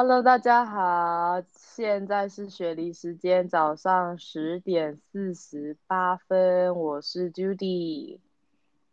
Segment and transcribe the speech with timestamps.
[0.00, 8.20] Hello，大家好，现在是雪梨时间早上十点四十八分，我是 Judy。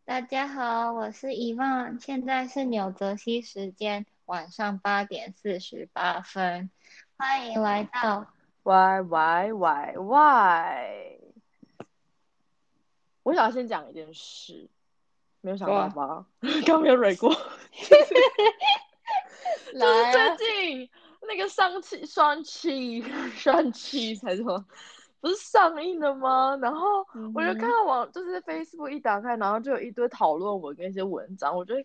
[0.03, 6.71] 大家好，我是遗忘，现在是纽泽西时间晚上八点四十八分，
[7.17, 8.25] 欢迎来到
[8.63, 11.19] Y Y Y Y。
[13.21, 14.67] 我想要先讲一件事，
[15.41, 16.25] 没有想到吗？
[16.65, 17.31] 刚没有蕊过。
[19.73, 20.89] 就是最近
[21.27, 24.63] 那个上期双期双期才说，
[25.19, 26.57] 不是上映的吗？
[26.61, 31.83] 然后我就看到网，就是 Facebook 一打开，然后就有一堆讨论文跟一些文章，我觉得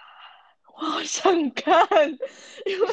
[0.74, 1.78] 我好想看，
[2.64, 2.86] 因为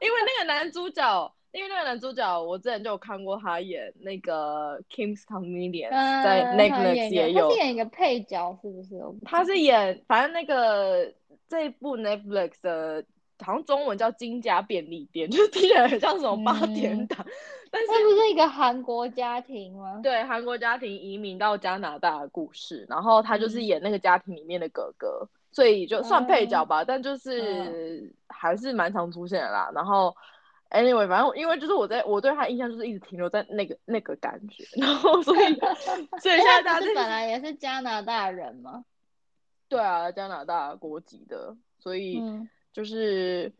[0.00, 9.00] 因为那个男主角，因为那个男主角，我之前就有看过他演那个 King's Comedian，在 Netflix 也有，他是演一个配角，是不是？
[9.24, 11.14] 他是演，反正那个
[11.48, 13.04] 这一部 Netflix 的。
[13.40, 17.26] 好像中文叫金家便利店， 就是听起来很像什么八点档，
[17.70, 20.00] 但是不是一个韩国家庭吗？
[20.02, 29.70] 对，韩国家庭移民到加拿大的故事，然后他就是演那个家庭里面的哥哥，所以就算配角吧，但就是还是蛮常出现的啦。
[29.74, 30.14] 然后
[30.70, 35.54] ，anyway，反正因为就是我在我对他印象就是一直停留在那个那个感觉， 然后所以
[36.22, 38.84] 所以现在大家本来也是加拿大人吗？
[39.68, 42.22] 对啊，加拿大国籍的，所以。
[42.74, 43.50] 就是，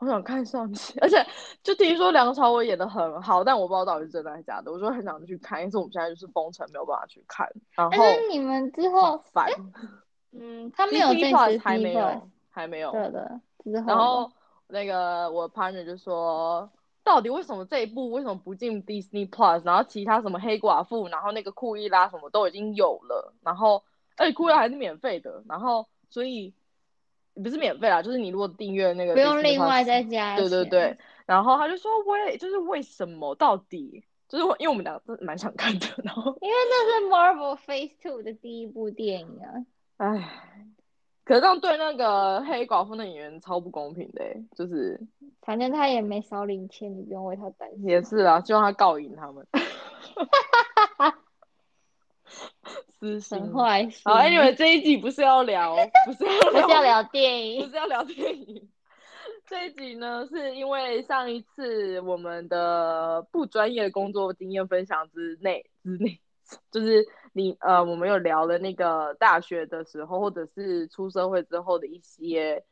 [0.00, 1.16] 我想看上期， 而且
[1.64, 4.70] 就听说梁朝伟演的很好，但我不知道到底是真的还是假的。
[4.70, 7.50] 我就很想去看，因为我们现在就是封城，没有办法去看。
[7.74, 9.50] 然后你们之后烦，
[10.30, 12.92] 嗯，他没有这次还没有，还没有。
[12.92, 13.40] 对的，
[13.84, 14.30] 然后
[14.68, 16.70] 那个我 partner 就说，
[17.02, 19.64] 到底为什么这一部为什么不进 Disney Plus？
[19.64, 23.82] 然后其他什么黑寡妇，然后那个库伊拉什么都已经有了，然后
[24.16, 26.54] 而且库伊拉还是免费的，然后所以。
[27.42, 30.36] 不是免费啦，就是你如果订阅那个，不用另外再加。
[30.36, 30.96] 对对对，
[31.26, 39.66] 然后他就说，为就是为什么到底，就是因为我们俩都蛮想看的， 然后因为那是 Marvel Phase Two 的第一部电影啊。
[39.96, 40.28] 唉，
[41.24, 44.22] 可是这样对那个黑寡妇的演员超不公平的，
[44.56, 45.00] 就是
[45.42, 47.88] 反正他也没少领钱，你不用为他担心。
[47.88, 49.46] 也是啊，希望他告赢他们。
[53.30, 54.02] 很坏心。
[54.04, 55.76] 好，Anyway，这一集不是要聊，
[56.06, 58.68] 不是要不是要聊电 影，不是要聊电影。
[59.46, 66.18] 这一集呢，是因为上一次我们的不专业工作经验分享之内之内，
[66.70, 72.64] 就是你呃，我们有聊了那个大学的时候，或者是出社会之后的一些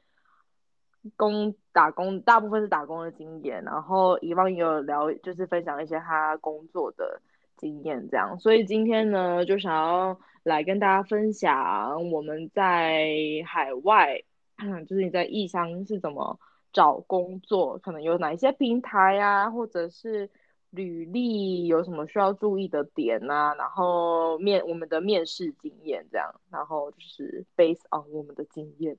[1.17, 3.63] 工打工，大部分是打工的经验。
[3.65, 7.21] 然后以往也有聊，就是分享一些他工作的。
[7.63, 13.07] 经验这样，所以今天呢，就想要来跟大家分享我们在
[13.47, 14.21] 海外，
[14.89, 16.41] 就是你在异乡是怎么
[16.73, 20.29] 找工作，可能有哪一些平台啊，或者是
[20.71, 28.99] 履历有什么需要注意的点啊，然后面我们的面试经验这样，然后就是 based on 我们的经验，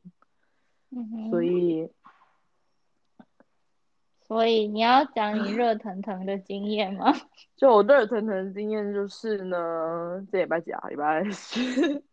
[0.90, 1.90] 嗯所以。
[4.34, 7.14] 所以你要讲你热腾腾的经验吗？
[7.56, 10.88] 就我热腾腾的经验就是呢，这礼拜几啊？
[10.90, 12.04] 礼拜四。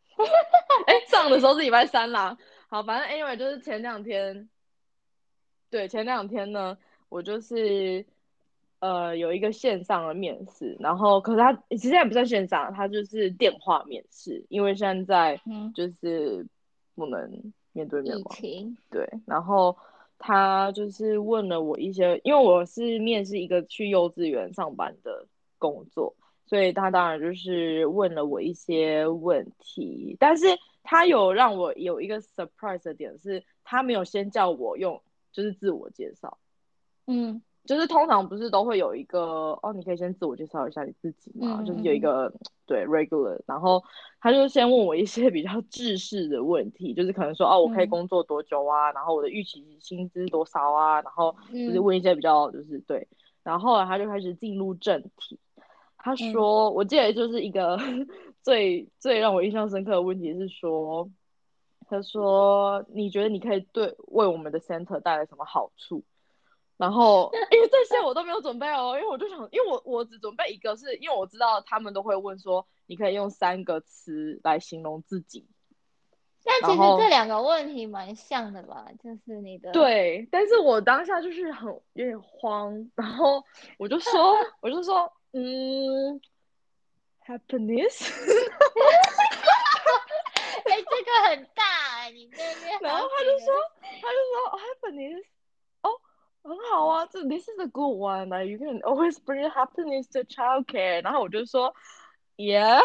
[0.86, 2.36] 哎，上的时候是礼拜三啦。
[2.68, 4.50] 好，反正 anyway 就是前两天，
[5.70, 6.76] 对，前两天呢，
[7.08, 8.04] 我就是
[8.80, 15.40] 呃有一个线上的面试，然后可是他其实也不算线上，他就是电话面试，因为现在
[15.74, 16.46] 就是
[16.94, 18.24] 不能面对面嘛。
[18.90, 19.74] 对，然后。
[20.22, 25.26] 他就是问了我一些，因为我是面试一个去幼稚园上班的
[25.58, 26.14] 工作，
[26.46, 30.14] 所以他当然就是问了我一些问题。
[30.20, 30.46] 但是
[30.82, 36.38] 他有让我有一个 surprise 的点是，他没有先叫我用就是自我介绍，
[37.06, 37.42] 嗯。
[37.70, 42.32] 就是通常不是都会有一个哦，你可以先自我介绍一下你自己嘛，就是有一个
[42.66, 43.80] 对 regular，然后
[44.20, 53.06] 他就先问我一些 比较制式的问题，就是可能说哦，我可以工作多久啊，然后我的预期薪资多少啊，然后就是问一些比较就是对，
[53.44, 55.38] 然后后来他就开始进入正题，
[55.96, 57.78] 他说我记得就是一个
[58.42, 61.08] 最最让我印象深刻的问题是说，
[61.88, 66.02] 他说你觉得你可以对为我们的 center 带来什么好处？
[66.80, 75.46] 然后， 因为这些我都没有准备哦，因为我就想，因为我我只准备一个，是因为我知道他们都会问说，你可以用三个词来形容自己。
[76.42, 83.44] 但其实这两个问题蛮像的吧，就是你的对，但是我当下就是很有点慌，然后
[83.76, 86.18] 我就说， 我就说，嗯
[87.26, 88.08] ，happiness，
[90.64, 91.62] 哎，这个很大
[91.98, 93.52] 哎，你这边，然后他就说，
[94.00, 95.24] 他就说，happiness。
[97.27, 98.29] this is a good one.
[98.29, 101.03] Like you can always bring happiness to childcare.
[101.03, 101.73] 然后我就说，
[102.37, 102.81] Yeah，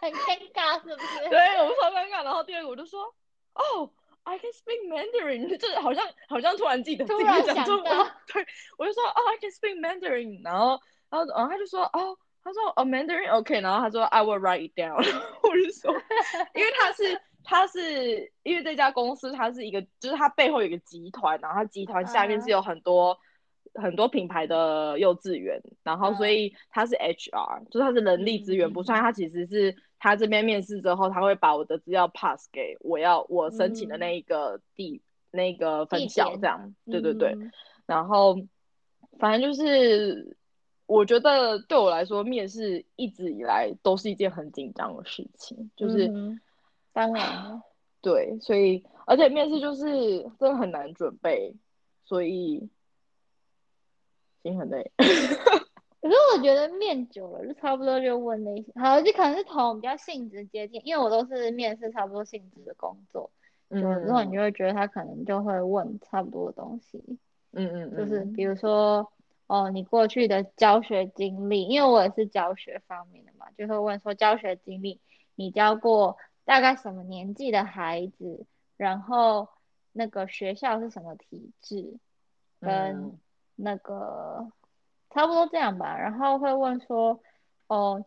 [0.00, 1.28] 很尴尬是不是？
[1.28, 2.24] 对我超尴尬。
[2.24, 3.14] 然后第二个我就说，
[3.54, 3.90] 哦。
[4.26, 8.46] I can speak Mandarin，就是好像好像突然记得自己讲中文，对
[8.78, 10.80] 我就说哦，I can speak Mandarin，然 后
[11.10, 14.94] 然后然后他就说哦，他说哦 Mandarin OK，然后他说 I will write it down，
[15.42, 15.92] 我就说，
[16.54, 23.17] 因为他是 他是因为这家公司它是一个，就是它背后有一个集团，然后它集团下面是有很多。
[23.75, 37.37] 很多品牌的幼稚园，然后所以他是 HR，就是他是人力资源部，所以他其实是他这边面试之后，他会把我的资料 pass 给我要我申请的那一个地那个分校这样，对对对，
[37.85, 38.35] 然后
[39.19, 40.35] 反正就是
[40.87, 46.11] 我觉得对我来说，面试一直以来都是一件很紧张的事情，就是
[46.93, 47.61] 当然
[48.01, 49.85] 对，所以而且面试就是
[50.39, 51.53] 真的很难准备，
[52.05, 52.69] 所以。
[54.41, 55.05] 心很累，可
[56.09, 63.29] 是我觉得面久了就差不多就问那些，好，就可能是同比较性质接近，因为我都是面试差不多性质的工作，
[63.69, 67.03] 久了之后你就会觉得他可能就会问差不多的东西，
[67.51, 69.11] 嗯嗯，就是比如说
[69.47, 75.01] 哦你过去的教学经历，因为我也是教学方面的嘛，就会问说教学经历，
[75.35, 76.15] 你教过
[76.45, 78.45] 大概什么年纪的孩子，
[78.77, 79.49] 然后
[79.91, 81.97] 那个学校是什么体制，
[82.59, 83.19] 跟。
[83.61, 84.53] 那个
[85.09, 87.19] 差不多这样吧，然后会问说，
[87.67, 88.05] 哦，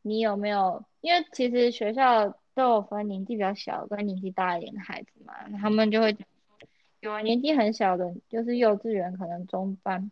[0.00, 0.82] 你有没有？
[1.02, 6.26] 因为其实学校都有分年纪比较小跟年纪大一点的孩子嘛，他们就会讲
[6.58, 6.66] 说，
[7.00, 10.10] 有年纪很小的，就是幼稚园可能中班，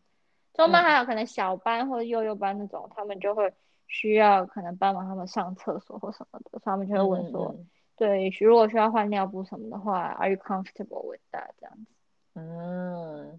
[0.52, 3.50] 中班还有可能小班或者幼幼班那种，他们就会
[3.90, 7.54] 需要可能帮忙他们上厕所或什么的，所以他们就会问说，
[7.96, 11.50] 对，如果需要换尿布什么的话，Are you comfortable with that？
[11.60, 11.87] 这样子，
[12.34, 13.38] 嗯。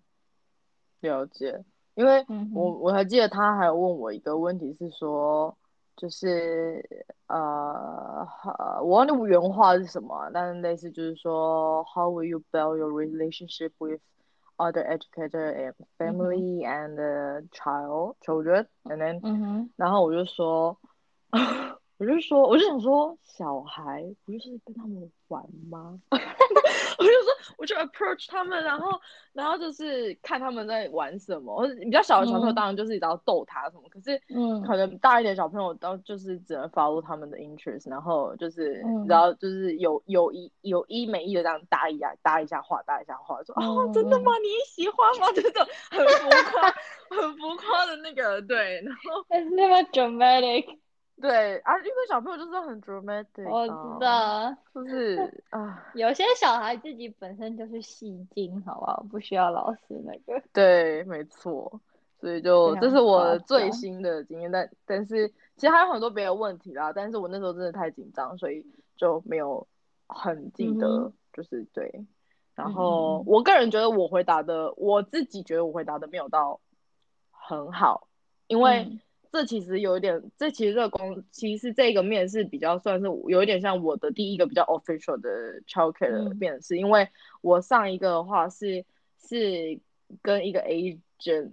[0.99, 1.65] 了解，
[1.95, 5.57] 因为我我还记得他还有问我一个问题是说，
[5.95, 6.87] 就是
[7.25, 8.23] 呃，
[8.83, 13.99] 我忘记原话是什么，但是类似就是说，How will you build your relationship with
[14.60, 16.98] other educator and family and
[17.52, 19.20] child children and then，
[19.76, 20.78] 然后我就说。
[22.01, 25.99] 我就说，我就想说，小孩不就是跟他们玩吗？
[26.09, 28.99] 我就说，我就 approach 他们，然后，
[29.33, 31.55] 然后就是看他们在玩什么。
[31.55, 33.83] 或者比较小的小朋友，当然就是只要逗他什么。
[33.91, 44.31] 可是，嗯，可能大一点小朋友，都就是只能 follow 他们的 interest，然后就是，然后就是有有一有一没一的这样搭一下搭一下话，搭一下话，说哦，真的吗？
[44.41, 45.27] 你喜欢吗？
[45.35, 46.71] 这种很浮夸、
[47.21, 50.79] 很浮夸的那个，对，然后 It's never dramatic。
[51.21, 59.05] 对啊，因为小朋友就是很 dramatic，我知道，就是啊， 有些小孩自己本身就是戏精，好不好？
[59.09, 60.41] 不需要老师那个。
[60.51, 61.79] 对，没错，
[62.19, 65.27] 所以就这是我最新的经验，但但是
[65.57, 68.65] 其实还有很多别的问题啦，但是我那时候真的太紧张，所以
[68.97, 69.67] 就没有
[70.07, 72.03] 很记得，就是对。
[72.55, 76.59] 然后我个人觉得我回答的，我自己觉得我回答的没有到
[77.29, 78.07] 很好，
[78.47, 78.99] 因为。
[79.31, 87.07] 这其实有一点，这其实这个公，其实这个面试比较算是有一点像我的第一个比较 official 的 childcare 的面试，因为
[87.41, 88.83] 我上一个的话是
[89.17, 89.79] 是
[90.21, 91.51] 跟一个 agent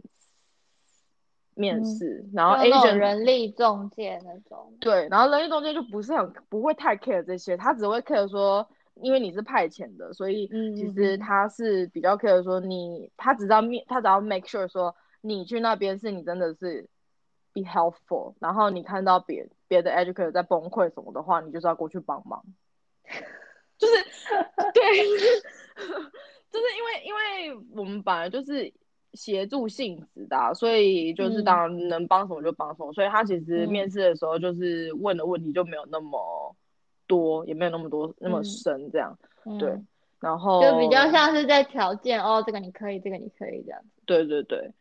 [1.55, 16.89] 面试，然后 agent 人力中介那种，对，然后人力中介就不是很不会太 care 这些，他只会 care 说，因为你是派遣的，所以其实他是比较 care 说你，他只要面，他只要 make sure 说你去那边是你真的是。
[17.53, 22.43] Be helpful，然后你看到别别的 educator 在崩溃什么的话，你就是要过去帮忙，
[23.79, 23.95] 就是
[24.75, 24.83] 对，
[26.51, 28.73] 就是因为因为我们本来就是
[29.15, 36.55] 协助性质的，所以就是当然能帮什么就帮什么，所以他其实面试的时候就是问的问题就没有那么
[37.07, 39.19] 多，也没有那么多那么深这样，
[39.59, 39.75] 对，
[40.21, 44.73] 然后就比较像是在条件哦，这个你可以，这个你可以这样子，对对对。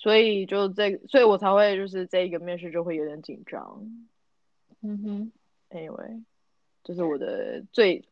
[0.00, 3.86] 所以就这，所以我才会就是这一个面试就会有点紧张。
[4.80, 5.30] 嗯哼
[5.68, 6.24] ，Anyway，
[6.82, 8.02] 就是我的最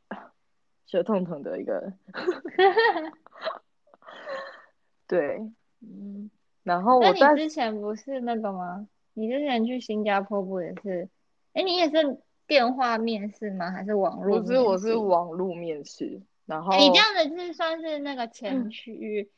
[0.85, 1.90] 舌痛疼的一个。
[5.09, 5.40] 对，
[5.80, 6.30] 嗯，
[6.62, 8.87] 然后我那你之前不是那个吗？
[9.14, 11.09] 你之前去新加坡不也是？
[11.54, 13.71] 哎，你也是电话面试吗？
[13.71, 14.40] 还是网络？
[14.40, 16.21] 不是，我是网络面试。
[16.45, 19.25] 然后你这样子是算是那个前区。
[19.25, 19.30] 这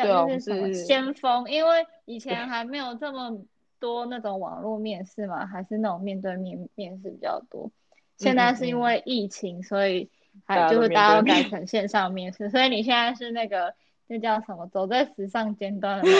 [0.00, 1.50] 样就是什么先锋？
[1.50, 3.38] 因为以前还没有这么
[3.78, 7.70] 多那种网络面试嘛，还是那种面对面面试比较多。
[8.16, 10.10] 现在是因为疫情，所以
[10.44, 12.48] 还就是大家都改成线上面试。
[12.50, 13.74] 所以你现在是那个
[14.06, 16.08] 那叫什么走在时尚尖端的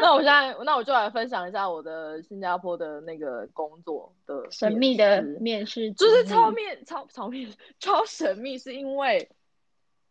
[0.00, 9.28] 那我现在，那我就来分享一下我的新加坡的那个工作的神秘的面试就是超面超超面 超神秘，是因为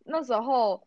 [0.03, 0.85] 那时候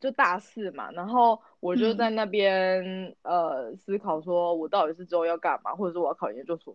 [0.00, 1.96] 就大四嘛，然后我就嗯。
[1.96, 6.74] 在那边、呃思考说，我到底是之后要干嘛，或者是我要考研究所。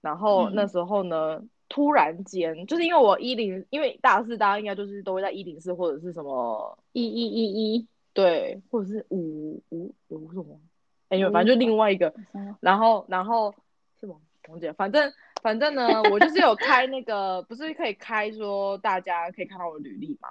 [0.00, 0.54] 然后嗯。
[0.54, 10.60] 那时候呢，突然间就是因为我一零，因为大四大家应该就是都会在一零四或者是什么一一一一，对，或者是五五五什么，
[11.08, 13.54] 哎，呦反正就另外一个，嗯然后然后
[13.98, 14.16] 是吗？
[14.46, 20.28] 红姐，反正反正呢，我就是有开那个，不是可以开说大家可以看到我的履历嘛，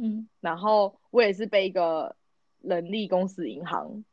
[0.00, 2.14] 嗯然后我也是被一个
[2.60, 4.04] 人力公司银行，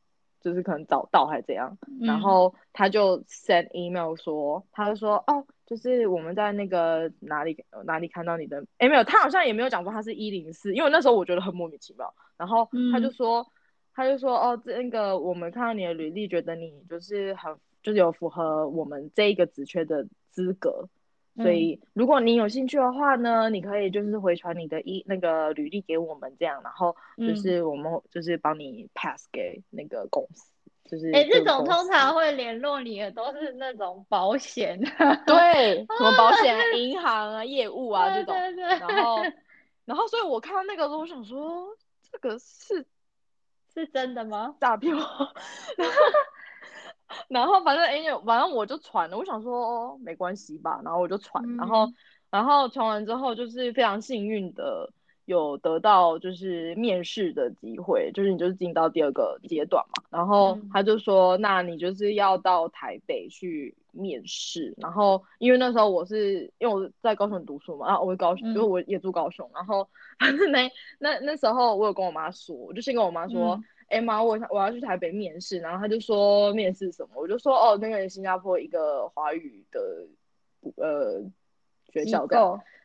[0.42, 13.48] 就是可能找到还是怎样，然嗯后他就 send email 说，他就说哦，就是我们在那个哪里哪里看到你的，哎没有，他好像也没有讲说他是一零四，因为那时候我觉得很莫名其妙，然后他就嗯说，
[13.94, 20.88] 他就说哦，这那个我们看到你的履历，觉得你就是很就是有符合我们这一个职缺的资格。
[21.42, 21.56] 所嗯。
[21.56, 27.36] 以，如果你有兴趣的话呢，你可以就是回传你的一那个履历给我们，这样，然后就嗯。
[27.36, 30.52] 是我们就是帮你 pass 给那个公司，
[30.86, 34.80] 就是哎、这种通常会联络你的都是那种保险，
[35.26, 39.24] 对 什么保险啊、银行啊、业务啊这种，对对对，然后
[39.86, 41.68] 然后所以我看到那个时候，我想说
[42.12, 42.86] 这个是
[43.74, 44.56] 是真的吗？
[44.62, 45.04] 诈骗吗？
[45.78, 45.96] 然 后
[47.28, 51.94] 然后反正哎，反正我就传了，我想说哦没关系吧，然后我就传，然后嗯。
[52.34, 54.92] 然后传完之后就是非常幸运的
[55.26, 60.70] 有得到就是面试的机会，就是你就是进到第二个阶段嘛，然后嗯。
[60.74, 70.68] 他就说那你就是要到台北去面试，然后因为那时候我是因为我在高雄读书嘛，然后我高因为我也住高雄，然后反 正那
[70.98, 73.62] 那那时候我有跟我妈说，我就先跟我妈说。
[73.90, 80.08] 嗯哎妈，我想我要去台北面试，然后他就说面试什么，我就说哦，那个新加坡一个华语的
[80.76, 81.22] 呃
[81.92, 82.26] 学校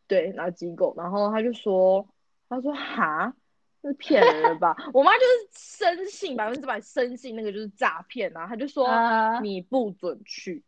[0.06, 2.06] 对，然后机构，然后他就说，
[2.48, 3.34] 他说哈，
[3.82, 4.74] 这是骗人的吧？
[4.94, 9.40] 我妈就是深信百分之百深信那个就是诈骗啊，他就说啊。
[9.40, 10.62] 你不准去，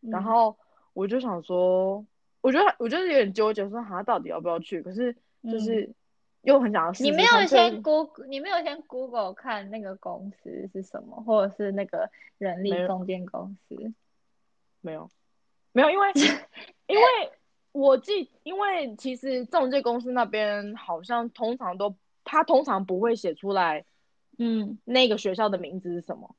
[0.00, 0.24] 然嗯。
[0.24, 0.56] 后
[0.92, 2.06] 我就想说，
[2.40, 5.92] 我觉得我就是有点纠结，说哈到底要不要去，可是就是
[6.46, 13.92] 又很想要试嗯你没有先 Google，你没有先 Google 看那个公司是什么，或者是那个人力中介公司？
[14.80, 15.10] 没有，
[15.72, 16.12] 没有，因为
[16.86, 17.04] 因为
[17.72, 23.84] 我记，因为其实中介公司那边好像通常都，他通常不会写出来
[24.38, 26.36] 嗯，那个学校的名字是什么。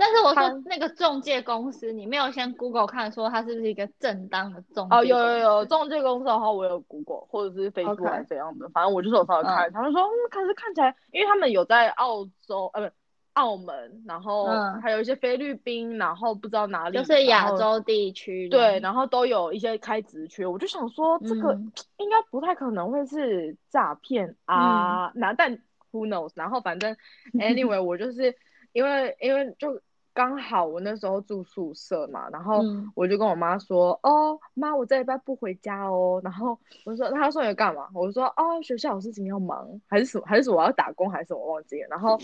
[0.00, 12.94] 但是我说那个中介公司，你没有先 Google 看说它是不是一个正当的中介哦，有有有中介公司的话，我有 Google 或者是 Facebook 还是怎样的，反正我就是有稍微看，他们说，嗯，可是看起来，因为他们有在澳洲，呃，不，
[13.34, 14.80] 澳门，然后嗯。
[14.80, 21.72] 还有一些菲律宾，然后不知道哪里，就是亚洲地区对，然后都有一些开职缺，我就想说这个嗯。
[21.98, 25.52] 应该不太可能会是诈骗啊，那、但
[25.92, 26.32] who knows？
[26.34, 26.96] 然后反正
[27.34, 28.34] anyway，我就是
[28.72, 29.80] 因为因为就
[30.20, 36.20] 刚好我那时候住宿舍嘛，然后嗯我就跟我妈说，哦，妈，我这礼拜不回家哦。
[36.22, 37.88] 然后我说，她说你干嘛？
[37.94, 41.88] 我说，哦，学校有事情要忙，还是什么，还是什么我要打工，还是什么我忘记了。
[41.88, 42.18] 然后，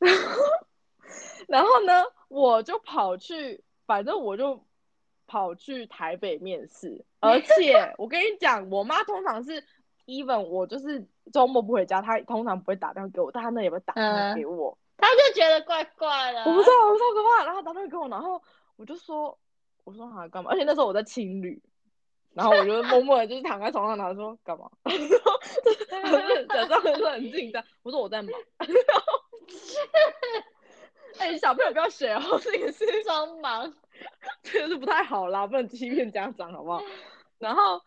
[1.46, 4.60] 然后呢，我就跑去，反正我就
[5.28, 9.62] 跑去台北面试，而且我跟你讲，我妈通常是
[10.06, 14.76] even 我就是周末不回家，她通常不会打电话给我，但她那也会打电话嗯给我。
[14.98, 17.44] 他就觉得怪怪的啊，我不知道，我超可怕。
[17.44, 18.42] 然后打电话给我，然后
[18.76, 19.38] 我就说，
[19.84, 20.50] 我说好干嘛？
[20.50, 21.62] 而且那时候我在青旅，
[22.34, 24.70] 然后我就默默的就是躺在床上，然后说干嘛？
[24.84, 27.62] 然后就是假装说很紧张。
[27.82, 28.32] 我说我在忙。
[31.18, 33.72] 哎、小朋友不要学哦，这个是装忙，
[34.42, 36.82] 这个是不太好啦，不能欺骗家长，好不好？
[37.38, 37.80] 然后，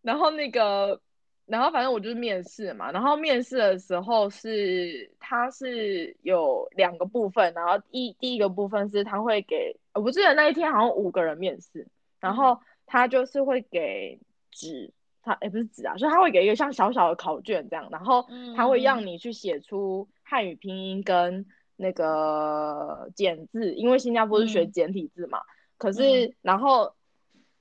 [0.00, 0.98] 然后那个，
[1.46, 11.86] 然后反正我就是面试嘛，然后面试的时候是它是有两个部分，然后一第一个部分是他会给，我不记得那一天好像五个人面试，
[12.20, 14.18] 然后他就是会给
[14.50, 21.44] 纸，他也不是纸啊，就是他会给一个像小小的考卷这样，然后他会让你去写出汉语拼音跟
[21.76, 24.72] 那个简字，因为新加坡是学嗯。
[24.72, 25.40] 简体字嘛。
[25.76, 26.94] 可是，然后，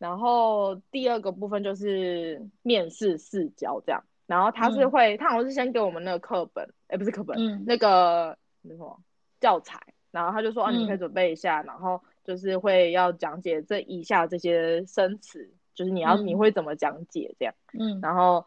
[0.02, 4.04] 然后第二个部分就是面试试教这样。
[4.26, 9.00] 然后他是嗯会，他好像是先给我们那个课本，哎、不是课本，嗯那个那什么
[9.40, 9.80] 教材。
[10.10, 17.54] 然后他就说啊，你可以嗯准备一下，然后就是会要讲解这以下这些生词，就是你要、你嗯会怎么讲解这样。
[17.80, 18.46] 嗯然后，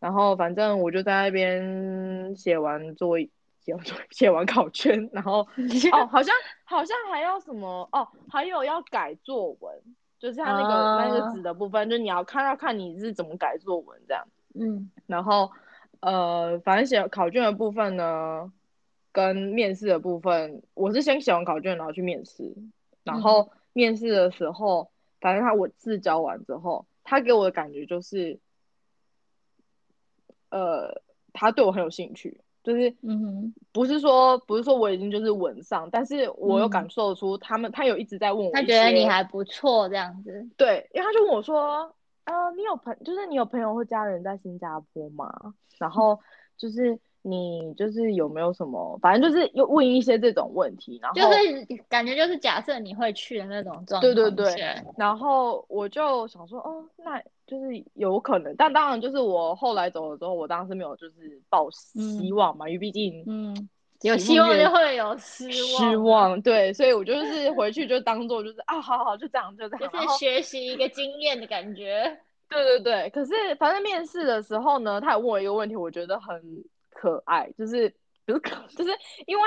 [0.00, 3.28] 然后反正我就在那边写完作业，
[3.60, 5.40] 写完作业写完考卷，然后
[5.92, 6.34] 哦，好像
[6.64, 9.82] 好像还要什么哦，还有要改作文，
[10.24, 14.26] 就是他那个、那啊个纸的部分，就你要看要看你是怎么改作文这样。
[14.54, 15.52] 嗯然后
[16.00, 18.50] 呃，反正写考卷的部分呢，
[19.12, 22.54] 跟面试的部分，我是先写完考卷，然后去面试。
[23.02, 24.90] 然后面试的时候，
[25.20, 28.40] 反正他我自交完之后，他给我的感觉就是，
[30.48, 31.02] 呃，
[31.34, 40.48] 他对我很有兴趣，就是嗯哼，不是说不是说我已经就是稳上，但是我有嗯感受出他们他有一直在问我他觉得你还不错这样子。
[40.56, 41.94] 对，因为他就问我说，
[42.24, 45.30] 呃，你有朋，就是你有朋友或家人在新加坡吗？
[45.78, 46.18] 然后
[46.56, 54.54] 就是你就是有没有什么，反正就是又问一些这种问题，然后就是感觉就是假设你会去的那种状态对对对
[54.98, 63.68] 然后我就想说，哦，那就是有可能，但当然就是我后来走了之后，我当时没有就是抱希望嘛，因为毕竟嗯，
[64.02, 72.20] 有希望就会有失望，失，望，对，所以我就 是回去就当做就是啊，好好就这样就这样，就是学习一个经验的感觉。
[72.50, 77.92] 对对对，可是反正面试的时候呢，他有问我一个问题，我觉得很可爱，就是
[78.24, 78.90] 不是可， 就是
[79.26, 79.42] 因为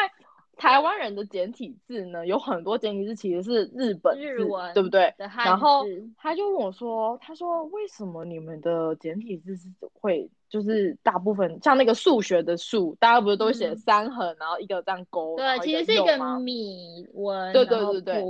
[0.57, 5.13] 台湾人的简体字呢，有很多简体字其实是日本日文对不对？
[5.17, 5.83] 然后
[6.17, 13.77] 他就问我说，他说为什么你们的简体字是会就是大部分像那个数学的数，大家不是都写嗯。
[13.77, 18.23] 三横，然后一个这样勾，对，其实是一个米文，对对对对。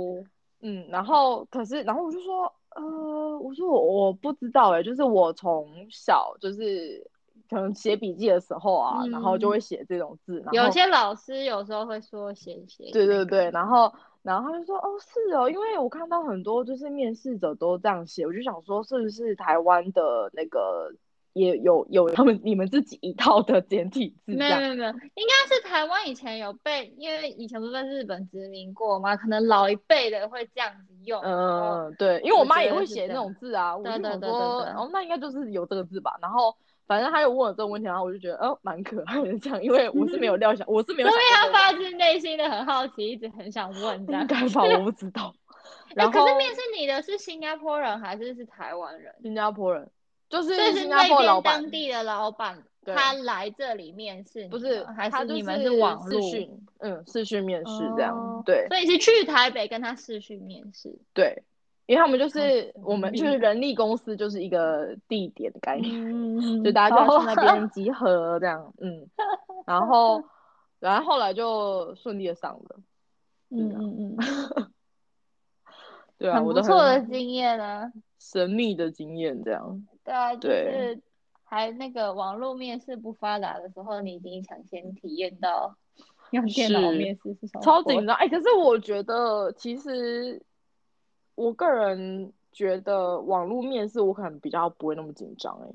[0.60, 7.08] 嗯，然后可是，然后我就说，呃，我说我我不知道哎，就是我从小就是
[7.48, 20.92] 可能写笔记的时候啊，然后就嗯会写这种字，有些老师有时候会说写写，对对对，然后然后他就说，哦，是哦，因为我看到很多就是面试者都这样写，我就想说是不是台湾的那个
[21.32, 24.68] 也有有他们你们自己一套的简体字没有没？
[24.68, 36.18] 有没有，应该是台湾以前有被，因为以前不是被日本殖民过嘛，可能老一辈的会这样子用，嗯，对，因为我我妈也会写那种字啊，我就对对对对想说，对哦，那应该就是有这个字吧。
[36.20, 36.54] 然后
[36.88, 44.22] 反正他有问我这个问题，然后我就觉得，哦，蛮可爱的这样，因为我是没有料想，我是没有想过这个发自内心的很好奇，一直很想问这样。
[44.22, 45.34] 应该 吧，我不知道。
[45.90, 49.14] 哎，然后可是面试你的是新加坡人还是是台湾人？
[49.22, 49.90] 新加坡人
[50.30, 56.30] 就是新加坡老板当，地的老板，他来这里面试不是还是你们是网视络？
[56.30, 60.98] 讯，嗯，视讯面试这样，哦对所以是去台北跟他视讯面试。
[61.12, 61.42] 对。
[61.88, 65.90] 因为他们就是我们就是人力公司，就是一个地点的概念，
[66.38, 69.08] 嗯， 就大家就要去那哦边 集合这样，嗯，
[69.64, 70.22] 然后
[70.80, 72.76] 然后后来就顺利的上了，
[73.48, 74.70] 嗯嗯嗯，
[76.18, 77.90] 对啊，很我都不错的经验啊。
[78.18, 81.00] 神秘的经验这样，对啊，就是
[81.42, 85.74] 还那个网络面试不发达的时候，你已经抢先体验到
[86.32, 88.14] 用电脑是面试是什么超紧张。
[88.16, 90.42] 哎，可是我觉得其实
[91.38, 95.68] 我个人觉得网络面试我可能比较不会那么紧张哎，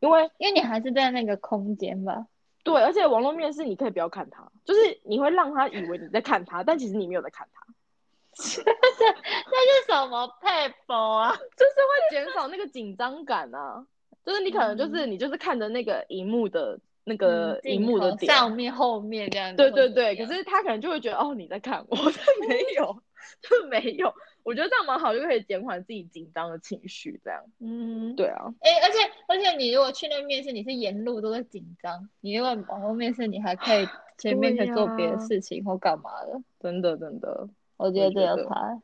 [0.00, 2.26] 因为因为你还是在那个空间吧。
[2.64, 7.64] 对，而且网络面试你可以不要看他，就是你会让他以为你在看他，但其实你没有在看他，
[8.34, 11.30] 这是什么配博啊？
[11.56, 13.86] 就是会减少那个紧张感啊。
[14.24, 19.56] 就是你可能就是你就是看着那个荧幕的那个嗯荧幕的上面、后面这样子。
[19.58, 22.96] 对对对，可是他可能就会觉得哦你在看我， 但没有，
[23.42, 24.10] 就没有。
[24.44, 27.20] 我觉得这样蛮好，就可以减缓自己紧张的情绪。
[27.24, 37.48] 这样，嗯，对啊，哎、而且而且你如果去那面试，你是沿路都在紧张，你如果往后面试，你还可以 前面可以做别的事情或干嘛的，真的真的。
[37.76, 38.80] 我觉得这觉得有差。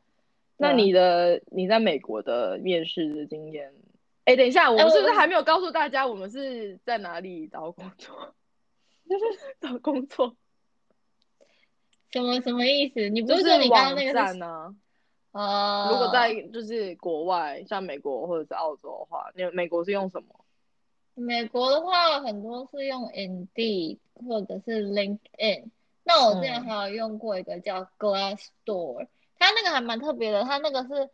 [0.57, 3.71] 那你的你在美国的面试的经验？
[4.25, 8.35] 哎，等一下，我们是不是还没有告诉大家我们是在哪里找工作？
[9.59, 10.35] 找工作
[12.11, 13.09] 什么什么意思？
[13.09, 14.75] 你不是是说你刚刚那个是站呢、
[15.31, 20.27] 哦，如果在就是国外，像美国或者是澳洲的话，你美国是用什么？
[21.13, 25.69] 美国的话，很多是用 Indeed 或者是 LinkedIn。
[26.03, 30.43] 那我之前嗯还有用过一个叫 Glassdoor，它那个还蛮特别的。
[30.43, 31.09] 它那个是，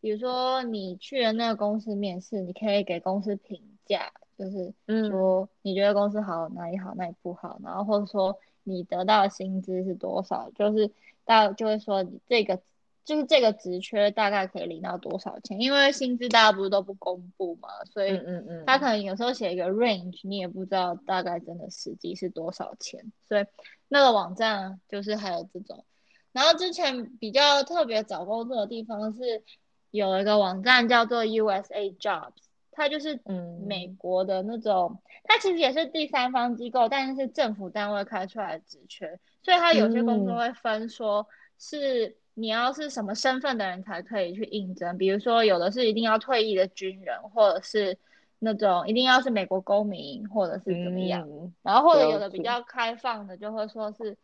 [0.00, 10.90] 比如说你去了那个公司面试，你可以给公司评价，就是嗯说你觉得公司好哪里好哪里不好，然后或者说你得到的薪资是多少，就是
[11.24, 12.60] 到就会说你这个
[13.04, 23.44] 就是这个职缺大概可以领到多少钱，因为薪资大家不是都不公布嘛，所以嗯嗯嗯，他可能有时候写一个 range，你也不知道大概真的实际是多少钱，所以
[23.88, 25.84] 那个网站就是还有这种。
[26.32, 29.44] 然后之前比较特别找工作的地方是
[29.90, 32.32] 有一个网站叫做 USA Jobs，
[32.72, 33.54] 它就是嗯。
[33.66, 40.38] 美国的那种，它其实也是第三方机构，但是是政府单位开出来的职缺，所以它有些工作嗯。
[40.38, 41.26] 会分说
[41.58, 47.96] 是你要是什么身份的人才可以去应征，比如说有的是一定要退役的军人，或者是
[48.40, 51.28] 那种一定要是美国公民，或者是怎么样。
[51.28, 54.16] 嗯然后或者有的比较开放的，就会说是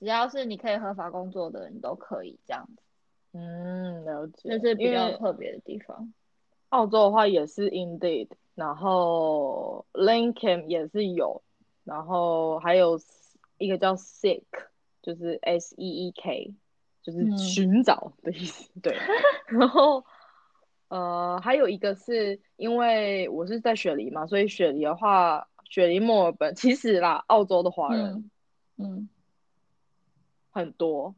[0.00, 2.82] 只要是你可以合法工作的人都可以这样子，
[3.32, 4.48] 嗯，了解。
[4.48, 6.12] 这是比较特别的地方。
[6.70, 11.42] 澳洲的话也是 Indeed，然后 LinkedIn 也是有，
[11.84, 13.00] 然后还有
[13.58, 14.42] 一个叫 Seek，
[15.02, 16.54] 就是 S E E K，
[17.02, 17.36] 就是嗯。
[17.38, 18.70] 寻找的意思。
[18.80, 18.96] 对，
[19.48, 20.04] 然后
[20.88, 28.30] 呃还有一个是因为我是在雪梨嘛，所以雪梨的话，雪梨墨尔本其实啦，澳洲的华人
[28.76, 29.08] 嗯嗯。
[30.50, 31.14] 很多，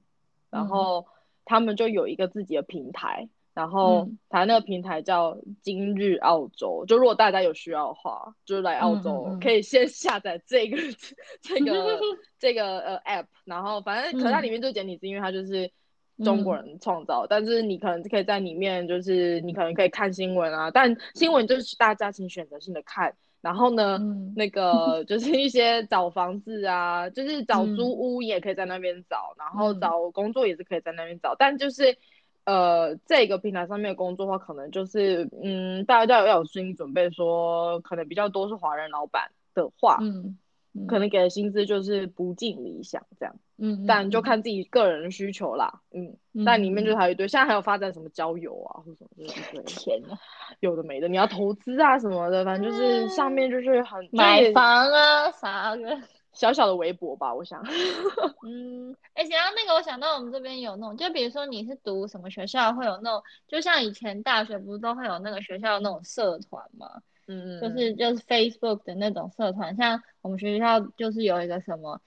[0.51, 0.69] 然嗯。
[0.69, 1.07] 后
[1.45, 4.19] 他们就有一个自己的平台，然后嗯。
[4.29, 9.41] 他那个平台叫今日澳洲，就如果大家有需要的话，就是来澳洲、嗯嗯嗯。
[9.41, 10.77] 可以先下载这个
[11.43, 12.01] 这个
[12.39, 14.43] 这个呃 app，然后反正可是它嗯。
[14.43, 15.71] 里面就简体字，因为它就是。
[16.23, 27.75] 中国人创造，但是你可能可以在里面，就是你可能可以看新闻啊，但新闻就是大家请选择性的看，然后呢，嗯那个 就是一些找房子啊，就是找嗯。
[27.75, 29.81] 租屋也可以在那边找，然后嗯。
[29.81, 31.97] 找工作也是可以在那边找，但就是
[32.45, 40.39] 呃这个平台上面的工作的话，可能就是嗯大家要要有心理准备说，可能比较多是华人老板的话，嗯
[40.73, 49.11] 嗯可能给的薪资就是不尽理想这样，嗯，但就嗯看自己个人的需求啦，嗯，嗯但里面就嗯还有一堆，现在还有发展什么交友啊或什么
[50.61, 55.99] 有的没的，你要投资啊什么的，反正就是上面就是很就买房啊啥的。
[56.33, 57.63] 小小的微博吧，我想。
[58.47, 67.03] 嗯，哎，想到那个，我想到我们这边有那种，就比如说你是读什么学校，会有那种，就像以前大学不是都会有那个学校的那种社团吗？
[67.27, 72.01] 嗯，就是就是 Facebook 的那种社团，像我们学校就是有一个什么，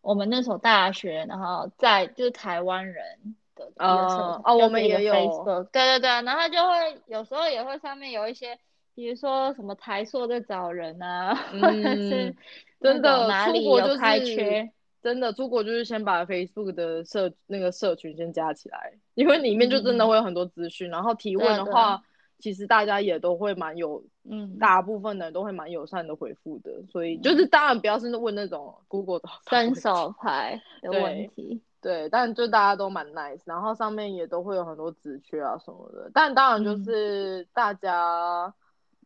[0.00, 8.58] 我们那所大学，然后在就是台湾人的一个社团，哦哦我们也有 Facebook，对对对，然后就会有时候也会上面有一些，
[8.94, 11.72] 比如说什么台硕在找人啊， 或者
[12.08, 12.36] 是嗯
[12.80, 20.08] 真的哪里有出国就是开缺，真的出国就是先把 Facebook 的社那个社群先加起来，因为里面就真的嗯。
[20.08, 22.02] 会有很多资讯，然后提问对对的话，
[22.38, 36.10] 其实大家也都会蛮有，嗯，大部分的人都会蛮友善的回复的，所以就是当然不要是问那种 Google 找不到伸手牌 的问题，对，但就大家都蛮 nice，然后上面也都会有很多职缺啊什么的。
[36.14, 36.84] 但当然就嗯。
[36.84, 38.54] 是大家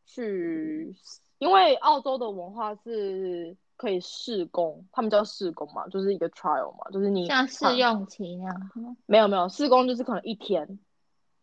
[0.07, 0.95] 去，
[1.39, 8.97] 因为澳洲的文化是可以试工，他们叫试工嘛，就是一个 trial 嘛，就是你像试用期那样？
[9.07, 10.79] 没有没有试工就是可能一天，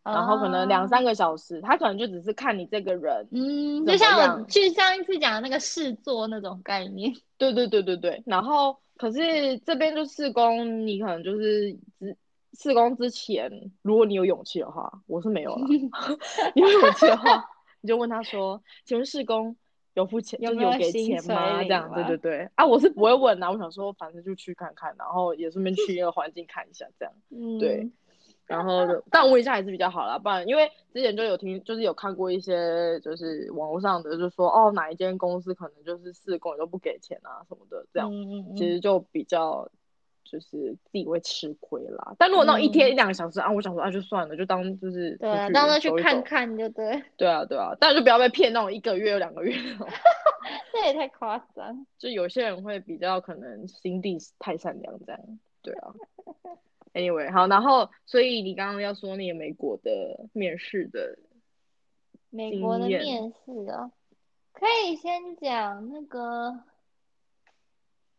[0.04, 7.14] 然后可能两哦三个小时，他可能就只是看你这个人，嗯，就像我去上一次讲的那个试做那种概念。
[7.38, 12.18] 对对对对对，然后可是这边就试工，你可能就是只
[12.54, 15.66] 试工之前，如果你有勇气的话，我是没有了。
[16.56, 17.50] 你有勇气的话，
[17.82, 19.56] 你就问他说：“请问试工
[19.94, 22.50] 有付钱，有没有就是有给钱吗？”这样，对对对。
[22.56, 27.14] 啊，我是不会问啊，我想说反正就去看看，然后也顺便去那个环境看一下，这样。
[27.30, 27.90] 嗯，对，
[28.48, 39.70] 然后，但问一下还是比较好啦，不然因为之前就有听，就是有看过一些就是网络上的，就说哦哪一间公司可能就是试工也都不给钱啊什么的，这样、嗯嗯嗯，其实就比较
[40.24, 42.16] 就是自己会吃亏啦。
[42.18, 49.88] 但如果那种一天一两个小时、啊，我想说啊就算了，就当就是对当做去看看就对，对 啊对啊，但就不要被骗那种一个月两个月那种，
[50.72, 51.86] 这也太夸张。
[51.98, 55.20] 就有些人会比较可能心地太善良这样，
[55.62, 55.94] 对啊。
[56.94, 61.18] Anyway，好，然后所以你刚刚要说那个美国的面试的，
[62.30, 63.90] 美国的面试啊，
[64.52, 66.54] 可以先讲那个，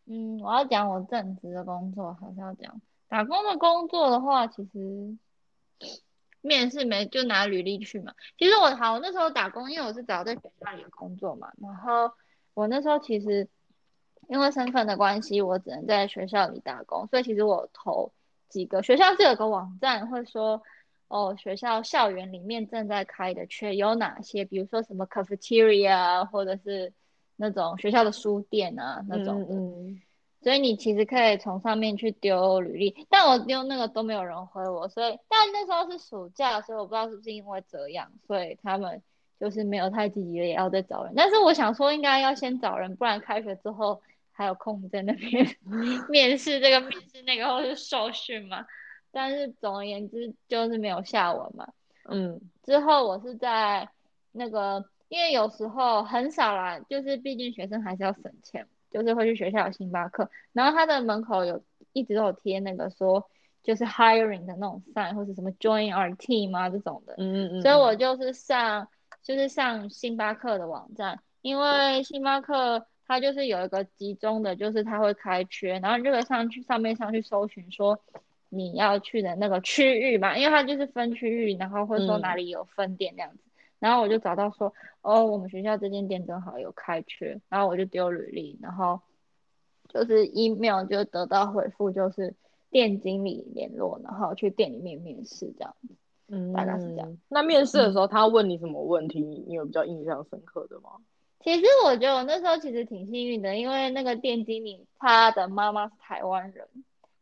[0.06, 5.16] 嗯，我要讲我正职的工作，还是要讲打工的工作的话，其实
[6.40, 8.14] 面试没就拿履历去嘛。
[8.38, 12.12] 其实我好，我那时候打工，因为我是找在学校里的工作嘛，然后
[12.54, 13.48] 我那时候其实
[14.28, 18.12] 因为身份的关系，我只能在学校里打工，所以其实我投
[18.48, 20.62] 几个学校是有个网站会说。
[21.08, 24.46] 哦，学校校园里面正在开的缺有哪些？
[24.46, 26.94] 比如说什么 cafeteria，或者是
[27.36, 29.54] 那种学校的书店啊那种的。
[29.54, 30.00] 嗯
[30.42, 39.00] 所以你其实可以从上面去丢履历，但我丢那个都没有人回我，所以但那时候是暑假，所以我不知道是不是因为这样，所以他们
[39.38, 41.12] 就是没有太积极的也要再找人。
[41.14, 45.46] 但是我想说应该要先找人，不然开学之后还有空在那边
[46.10, 48.66] 面试这个面试那个，或是受训嘛。
[49.12, 51.68] 但是总而言之就是没有下文嘛。
[52.08, 53.88] 嗯之后我是在
[54.32, 63.28] 那个因为有时候很少啦，就是毕竟学生还是要省钱，就是会去学校有星巴克，然后他的门口有一直都有贴那个说
[63.62, 68.88] 就是 hiring 的那种 sign 或者什么 join our team 啊这种的，嗯嗯嗯，所以我就是上
[69.22, 78.00] 就是上星巴克的网站，因为星巴克它就是有一个集中的，就是它会开缺，然后你就可以上去上面上去搜寻说
[78.48, 83.38] 你要去的那个区域嘛，因为它就是分区域，然后会说哪里有分店这样子，
[83.82, 89.00] 然后我就找到说哦，我们学校这间店正好有开缺，然后我就丢履历，然后
[89.88, 92.32] 就是 email 就得到回复，就是
[92.70, 95.96] 店经理联络，然后去店里面面试这样子。
[96.28, 97.18] 嗯，大概是这样。
[97.28, 99.20] 那面试的时候，他问你什么问题？
[99.20, 100.90] 你你有比较印象深刻的吗？
[101.40, 106.68] 其实我觉得我那时候其实挺幸运的，因为那个店经理他的妈妈是台湾人，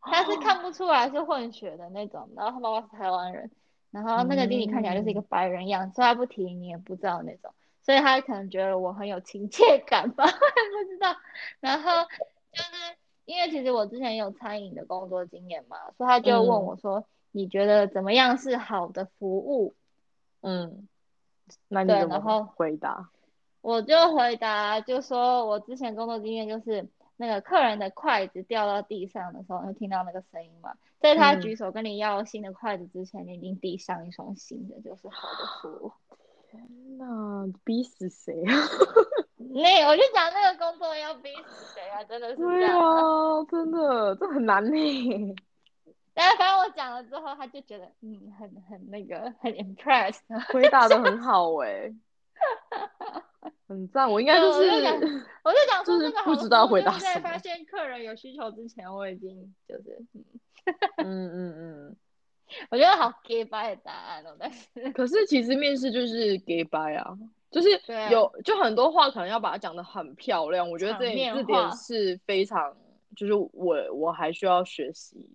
[0.03, 3.51] 他是看不出来是混血的那种，然后他妈妈是台湾人，
[3.91, 11.17] 然后那个经理看起来就是一个白人样，所以他不提你也不知道那种，所以他可能觉得我很有亲切感吧， 不知道。
[11.61, 12.05] 然后
[12.53, 17.05] 就是因为其实我之前有餐饮的工作经验嘛，所以他就问我说。
[17.33, 19.77] 你觉得怎么样是好的服务？
[20.41, 20.89] 嗯，
[21.69, 23.09] 那你，怎么然后回答？
[23.61, 26.89] 我就回答，就说我之前工作经验就是
[27.21, 35.93] 那个客人的筷子掉到地上的时候，会听到那个声音嘛，在他嗯举手跟你要新的筷子之前，你已经递上一双新的，就是好的服务。
[36.97, 38.55] 那逼死谁啊？
[39.37, 42.03] 那我就讲那个工作要逼死谁啊？
[42.05, 43.03] 真的是这对样啊。
[43.03, 45.35] 啊，真的这很难呢。
[46.15, 50.21] 但是反正我讲了之后，他就觉得嗯，很很那个很 impressed。
[50.53, 51.93] 回答的很好哎、
[53.69, 54.11] 很赞。
[54.11, 54.61] 我应该就是
[55.43, 60.25] 我就讲说就是这个好不知道回答什么发现客人有需求之前，我已经就是嗯，
[60.99, 61.97] 嗯嗯嗯。
[62.69, 67.17] 我觉得好给 bye 的答案哦，但是 可是其实面试就是给 bye 啊，
[67.49, 67.69] 就是
[68.11, 70.69] 有就很多话可能要把它讲的很漂亮。
[70.69, 72.77] 我觉得这场面这点是非常，
[73.17, 75.31] 就是我我还需要学习。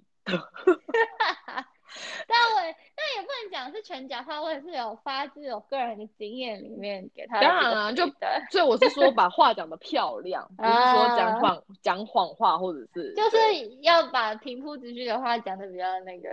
[2.27, 2.61] 但我
[2.95, 8.05] 那也不能讲是全假话，我也是有发自我个人的经验里面给他当然啊就
[8.51, 13.37] 所以我是说把话讲的漂亮， 不是说讲谎讲谎话或者是啊就是
[13.81, 16.29] 要把平铺直叙的话讲的比较那个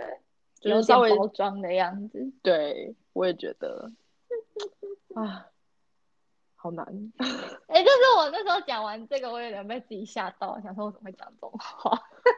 [0.61, 2.31] 有就是稍微点包装的样子。
[2.41, 3.91] 对，我也觉得
[5.15, 5.47] 啊，
[6.63, 6.85] 好难。
[7.67, 11.91] 哎、就是我那时候讲完这个，我有点被自己吓到，想说我怎么会讲这种话？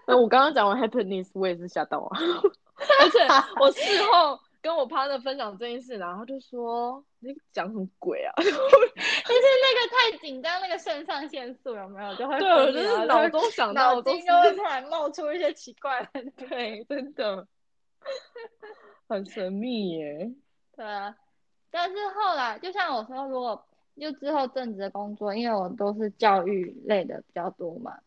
[0.08, 2.18] 那我刚刚讲完 happiness，我也是吓到啊，
[3.02, 3.20] 而且
[3.62, 8.34] 我事后跟我 partner 分享这件事，然后他就说你讲什么鬼啊？
[8.38, 16.24] 就是那个太紧张，那个肾上腺素有没有就会对，我就是脑中想到脑筋就会突然冒出一些奇怪的。
[16.48, 17.48] 对，真的
[19.08, 20.32] 很神秘耶。
[20.76, 21.16] 对啊，
[21.70, 23.68] 但是后来就像我说，如果
[24.00, 28.00] 就之后正职的工作，因为我都是教育类的比较多嘛，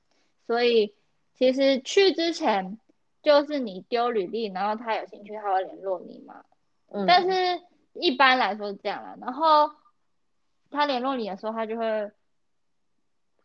[0.46, 0.94] 所以
[1.34, 2.78] 其实去之前
[3.22, 6.44] 就是你丢履历，然后他有兴趣，他会联络你嘛。
[6.90, 7.62] 嗯，但是
[7.94, 9.70] 一般来说是这样啦，然后
[10.70, 12.10] 他联络你的时候，他就会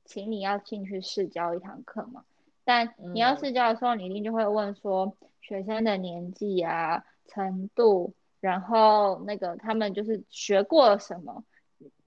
[0.06, 2.24] 请你要进去试教一堂课嘛。
[2.66, 11.44] 但你要嗯试教的时候，你一定就会问说学生的年纪啊、程度，然后那个他们就是学过了什么，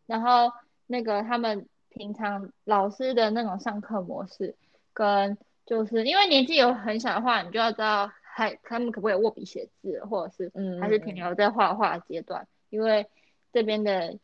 [0.06, 0.52] 然后
[0.86, 4.54] 那个他们平常老师的那种上课模式，
[4.92, 13.06] 跟就是因为年纪有很小的话，你就要知道还他们可不可以握笔写字，或者是嗯还是停留在画画阶段，因为
[13.52, 14.18] 这边的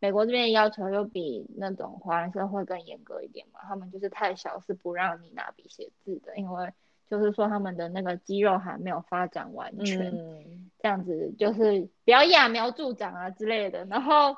[0.00, 6.72] 美国这边的要求又比那种华人社会更严格一点嘛，他们就是太小是不让你拿笔写字的，因为
[7.08, 10.70] 就是说他们的那个肌肉还没有发展完全，嗯。
[10.80, 14.36] 这样子就是不要揠苗助长啊之类的，然后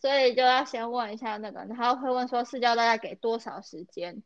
[0.00, 4.22] 所以就要先问一下那个，然后会问说试教大概给多少时间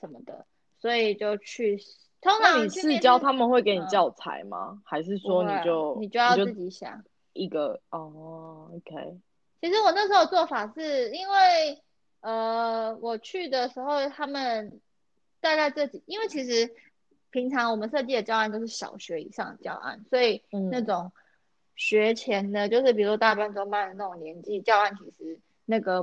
[0.00, 0.46] 什么的，
[0.78, 1.78] 所以就去
[2.20, 4.82] 通常你试试教他们会给你嗯教材吗？
[4.84, 7.04] 还是说你就你就要自己想。
[7.34, 9.16] 一个哦，OK，
[9.60, 11.80] 其实我那时候做法是因为，
[12.20, 14.80] 呃，我去的时候，他们
[15.40, 16.74] 大概这几，因为其实
[17.30, 21.12] 平常我们设计的教案都是小学以上的教案，所以嗯那种
[21.78, 26.02] 学前的，就是比如说大班、中班的那种年纪，教案其实那个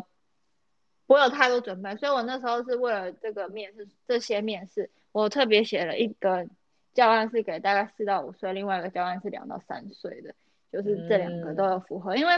[1.05, 6.47] 不会有太多准备，所以我那时候是为了这个面试，这些面试，我特别写了一个
[6.95, 10.33] 教案是给大概四到五岁，另外一个教案是两到三岁的。
[10.71, 12.33] 就是这两个都有符合，因为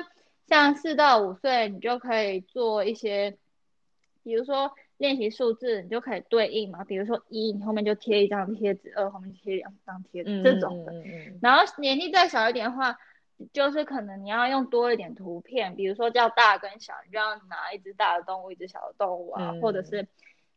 [0.48, 3.36] 像四到五岁，你就可以做一些，
[4.22, 10.94] 比如说练习数字，你就可以对应嘛，比如说一，你后面就贴一张贴纸；二后面贴两张贴纸、嗯这种的。
[11.42, 12.96] 然后年纪再小一点的话，
[13.54, 20.08] 就是可能你要用多一点图片，比如说叫大跟小，你就要拿一只大的动物，一只小的动物啊，或者是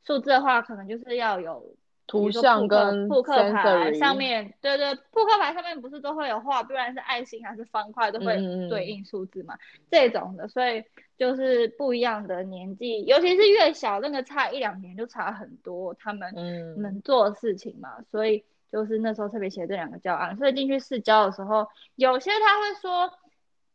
[0.05, 1.75] 数字的话，可能就是要有。
[2.07, 8.35] 图像跟扑克牌上面，对对，扑克牌上面不是都会有画，不然是爱心还是方块都会
[8.69, 9.57] 对应数字嘛，
[9.89, 10.83] 这种的，所以
[11.17, 16.35] 就是不一样的年纪，尤其是越小，那个差一两年就差很多，他们
[16.79, 23.13] 能做的事情嘛，所以就是那时候特别写这两个教案，所以进去试教的时候，有些他会说。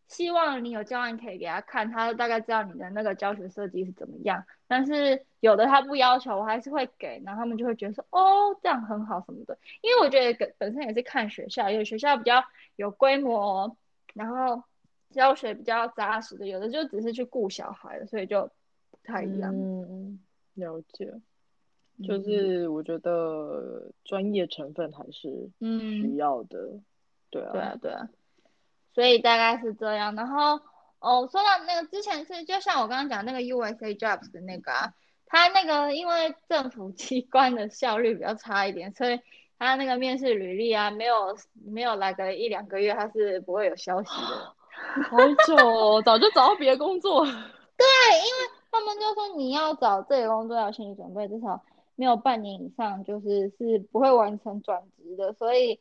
[0.08, 4.46] 希望你有教案可以给他看，他大概知道你的那个教学设计是怎么样。
[4.68, 9.58] 但是有的他不要求，我还是会给，然后他们就会觉得说，哦，这样很好什么的。
[9.82, 13.76] 因为我觉得本身也是看学校，有学校比较有规模，
[14.14, 14.64] 然后
[15.10, 18.48] 教学比较扎实的，有的就只是去顾小孩，所以就
[18.92, 19.52] 不太一样。
[19.56, 20.20] 嗯，
[20.54, 21.12] 了解。
[22.04, 26.80] 就是我觉得专业成分还是需要的。
[27.30, 28.10] 对啊，对啊，对啊。
[28.94, 30.60] 所以大概是这样，然后
[31.00, 34.94] 哦，说到那个之前是就像我刚刚讲那个 USA Jobs 的那个啊，
[35.26, 39.20] 他那个因为政府机关的效率比较差一点，所以
[39.58, 44.56] 他那个面试履历啊，没有没有来个一两个月，他是不会有消息的。
[45.10, 47.24] 好久，哦，早就找到别的工作。
[47.26, 51.62] 对，因为他们就说你要找这个工作要心理准备，至少
[51.96, 55.80] 没有半年以上，就是是不会完成转职的，所以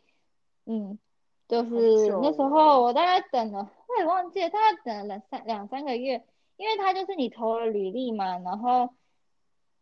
[0.66, 0.98] 嗯。
[1.46, 6.24] 就是那时候，我大概等了，我也忘记了，大概等了两三两三个月，
[6.56, 8.88] 因为他就是你投了履历嘛，然后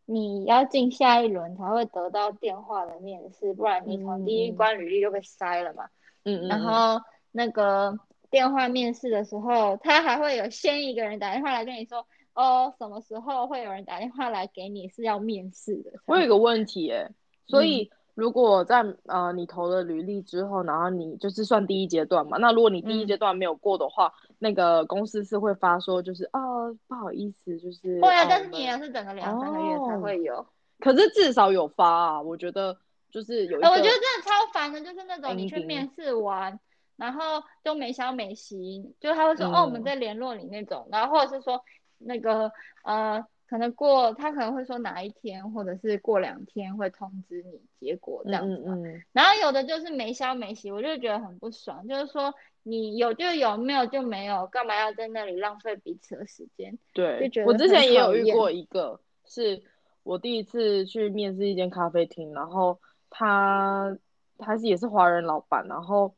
[0.04, 5.88] 你要进下一轮才会得到电话的面试，不然你从第一关履历就被筛了嘛。
[6.24, 6.48] 嗯嗯。
[6.48, 7.96] 然后那个
[8.28, 15.92] 电话面试的时候，他还会有先一个人打电话来跟你说，哦，什么时候会有人打电话来给你是要面试的。
[16.06, 17.10] 我有个问题哎，
[17.46, 17.90] 所以。
[18.14, 30.46] 如果在呃你投了履历之后，然后你就是算第一阶段嘛，那如果你第一阶段没有过的话，那个公司是会发说就是哦不好意思，就是会啊，但是你也是等个两三个月才会有，
[30.80, 32.76] 可是至少有发啊，我觉得
[33.10, 33.56] 就是有。
[33.60, 36.60] 我觉得真的超烦的，就是那种你去面试完，
[36.96, 41.58] 然后都没消没息，就他会说哦我们在联络你那种，然后或者是说
[42.04, 42.52] 那个
[42.84, 43.24] 呃。
[43.48, 48.64] 可能过他可能会说哪一天，或者是过两天会通知你结果这样子。
[48.66, 49.02] 嗯嗯。
[49.12, 51.86] 然后有的就是没消没息，我就觉得很不爽。
[51.86, 56.78] 就是说你有就有，没有就没有，干嘛要在那里浪费彼此的时间？
[56.94, 59.62] 对，我之前也有遇过一个，是
[60.02, 63.94] 我第一次去面试一间咖啡厅，然后他
[64.38, 66.14] 他是也是华人老板，然后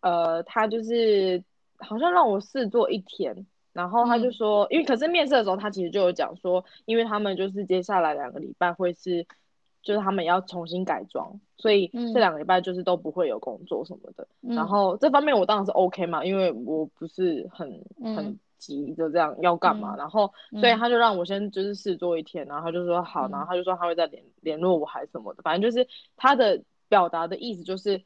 [0.00, 1.44] 呃他就是
[1.76, 3.46] 好像让我试做一天。
[3.78, 9.24] 然后他就说，因为可是面试的时候，他其实就有讲说，因为他们就是接下来两个礼拜会是，
[9.84, 14.26] 就是他们要重新改装，所以这两个礼拜就是都不会有工作什么的。
[14.40, 17.80] 然后这方面我当然是 OK 嘛，因为我不是很
[18.16, 19.94] 很急的这样要干嘛。
[19.96, 25.86] 然后所以他就让我先就是试做一天，然后他就说好，然后他就说他会再联联络我还什么的，反正就是
[26.16, 28.02] 他的表达的意思就是，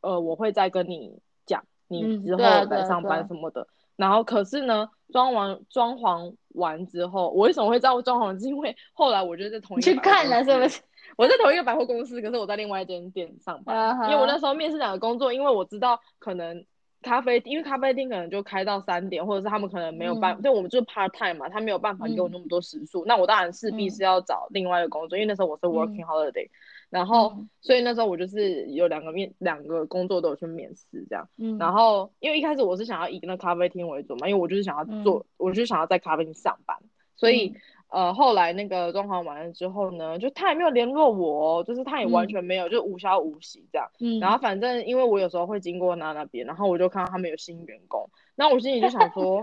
[0.00, 3.68] 呃，我会再跟你讲，你之后来上班什么的。
[3.96, 8.36] 然后可是呢，装完装潢完之后，我为什么会知道装潢？
[8.40, 10.80] 是因为后来我就在同一去看了，是不是？
[11.16, 13.98] 我在同一个百货公司，可是我在另外一间店上班。
[14.08, 16.64] 因为我那时候面试两个工作，因为我知道可能
[17.02, 23.04] 咖啡，因为咖啡厅可能就开到三点，或者是他们可能没有办，对我们就是 part time 嘛，他没有办法给我那么多时数。
[23.04, 26.48] 那我当然势必是要找另外一个工作，因为那时候我是 working holiday。
[26.92, 31.26] 然后，所以那时候我就是有两个面，两个工作都有去面试这样。
[31.38, 31.56] 嗯。
[31.56, 36.76] 然后，因为一开始我是想要以那咖啡厅为主嘛，因为我就是想要做，我就想要在咖啡厅上班。
[37.16, 37.54] 所以，
[37.88, 43.88] 呃，后来那个装潢完了之后呢，就他也没有联络我，就是他也完全没有，就无消无息这样。
[43.98, 44.20] 嗯。
[44.20, 49.42] 然后反正因为我有时候会经过他那边，然后我就看到他们有新员工，那我心里就想说，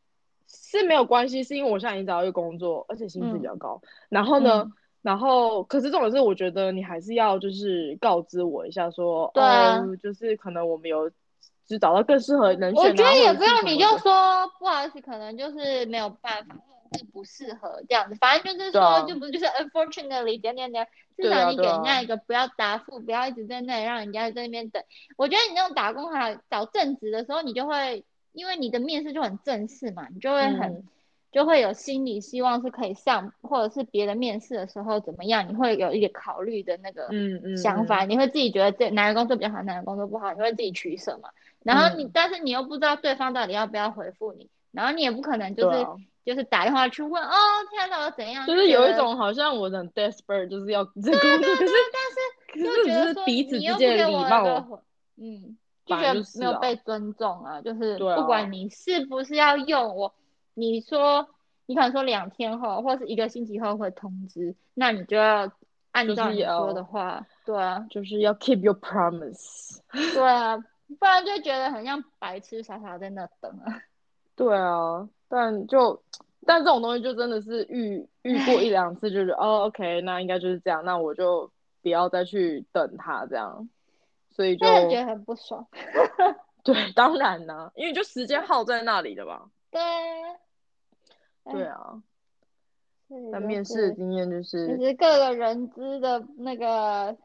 [0.48, 3.82] 是没有关系，是因为我现在已经找到一个工作，而且薪资比较高。
[4.08, 4.72] 然后呢？
[5.06, 11.08] 然后，可是这种事，我觉得你还是要就是告知我一下，说，哦，就是可能我们有
[11.64, 12.82] 就找到更适合人选。
[12.82, 18.16] 我觉得也不用，你就说不好意思，可能就是没有办法，或者是不适合这样子。
[18.20, 24.82] 反正就是说，就不就是 unfortunately 点点点，至少你给人家一个不要答复，不要一直在那里让人家在那边等。
[25.16, 30.82] 我觉得你那种打工还找正职的时候，你就会因为你的面试就很正式嘛，你就会很。
[31.32, 37.08] 就会有心理希望是可以上，或者是别的面试的时候怎么样，你会有一点考虑的那个
[37.56, 41.28] 想法，你会自己觉得这哪个工作比较好，哪个工作不好，你会自己取舍嘛。
[41.62, 45.86] 然后你，但是你又不知道对方到底要不要回复你，然后你也不可能就是
[46.24, 47.34] 就是打电话去问哦，
[47.70, 48.46] 天哪，我怎样？
[48.46, 54.80] 就是有一种好像我很 desperate，就是要这工作，可是但是可是只是彼此之间的礼貌，
[55.16, 55.56] 嗯。
[55.86, 60.12] 就觉得没有被尊重啊，就是不管你是不是要用我，
[60.58, 61.28] 你说
[61.66, 65.52] 你可能说两天后或是一个星期后会通知，那你就要
[65.92, 69.78] 按照你说的话，对啊，就是要 keep your promise。
[70.14, 73.82] 对啊，不然就觉得很像白痴傻傻在那等啊。
[74.34, 76.02] 对啊，但就
[76.46, 81.50] 但这种东西就真的是遇遇过一两次，就是哦，OK，那应该就是这样，那我就
[81.82, 83.68] 不要再去等他这样，
[84.30, 85.66] 所以就真的觉得很不爽。
[86.64, 89.44] 对，当然呢，因为就时间耗在那里的吧。
[89.70, 89.80] 对，
[91.50, 92.02] 对啊，
[93.08, 97.16] 所以就但面试的经验就是就是各个人资的那个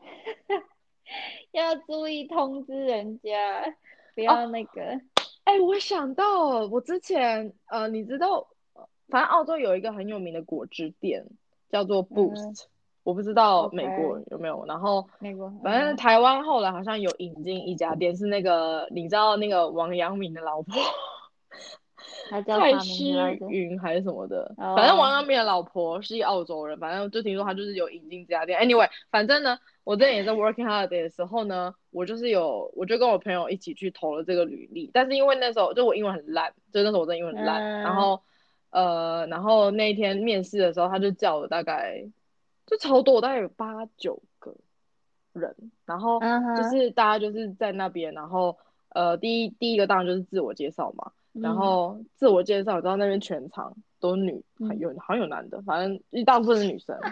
[1.52, 3.76] 要注意通知人家，
[4.16, 5.02] 不要那个。
[5.44, 11.26] 哎、我想到我之前呃，你知道，呃反正澳洲有一个很有名的果汁店
[11.70, 12.66] 叫做 Boost，、
[13.04, 14.64] 我不知道美国有没有。
[14.68, 20.74] 然后美国反正嗯台湾后来好像有引进一家店，是那个你知道那个王阳明的老婆
[22.30, 23.04] 蔡诗？
[23.50, 28.60] 芸还是什么的，哦反正王阳明的老婆是一澳洲人，反正就听说他就是有引进这家店。
[28.62, 38.22] Anyway，反正呢，我之前也在 working holiday 的时候呢，我就是有，我就跟我朋友一起去投了这个履历，但是因为那时候就我英文很烂，就那时候我真的英文很烂，嗯然后
[38.70, 42.06] 呃，然后那一天面试的时候，他就叫了大概
[42.66, 44.56] 就超多，大概有八九个
[45.34, 45.56] 人，
[45.86, 46.20] 然后
[46.56, 48.58] 就是大家就是在那边，然后
[48.90, 51.12] 呃，第一第一个当然就是自我介绍嘛。
[51.34, 51.56] 然嗯。
[51.56, 54.78] 后自我介绍，你知道那边全场都是女，嗯。
[54.80, 56.98] 有好像有男的，反正一大部分是女生。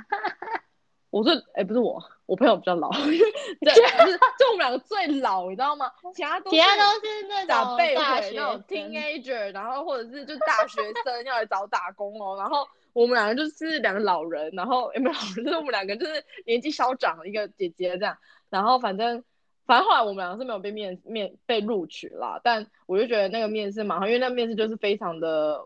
[1.11, 5.91] 我是哎、不是我，我朋友比较老， 对， 就是就我们两个最老，你知道吗？
[6.13, 12.63] 其他都是其他都是那种长辈大学那种 teenager，然后或者是就大学生要来找打工哦，然后
[12.93, 18.15] 我们两个就是两个老人，然后也没有老人，就是我们两个就是年纪稍长的一个姐姐这样，
[18.51, 19.23] 然后反正
[19.69, 25.63] 反正后来我们两个是没有被面面被录取啦，但我就觉得那个面试蛮好，因为那面试就是非常的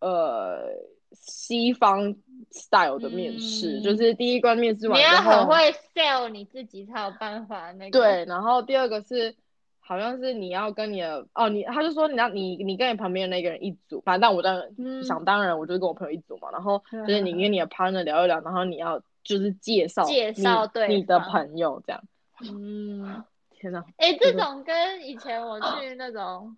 [0.00, 0.62] 呃
[1.12, 2.16] 西方
[2.50, 3.82] style 的面试，嗯。
[3.82, 5.56] 就是第一关面试完你，要很会
[5.94, 8.00] sell 你自己才有办法那个。
[8.00, 9.36] 对，然后第二个是
[9.78, 15.04] 好像是你要跟你的哦，你他就说你要你你跟你旁边的那个人一组，反正但我当然、嗯。
[15.04, 22.02] 想当然，我就是跟我朋友一组嘛，然后就是你嗯跟你的 partner 聊一聊，然后你要就是介绍介绍对你的朋友这样。
[22.40, 23.22] 嗯，
[23.64, 26.54] 天哪，哎，这种跟以前我去那种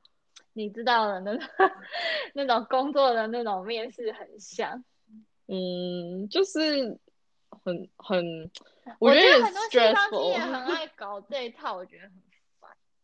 [0.54, 1.48] 你知道的那种
[2.34, 4.82] 那种工作的那种面试很像。
[5.46, 6.98] 嗯，就是
[7.62, 8.50] 很很，
[8.98, 10.38] 我觉得很多西方企业。
[10.40, 12.11] 很爱搞这一套，我觉得。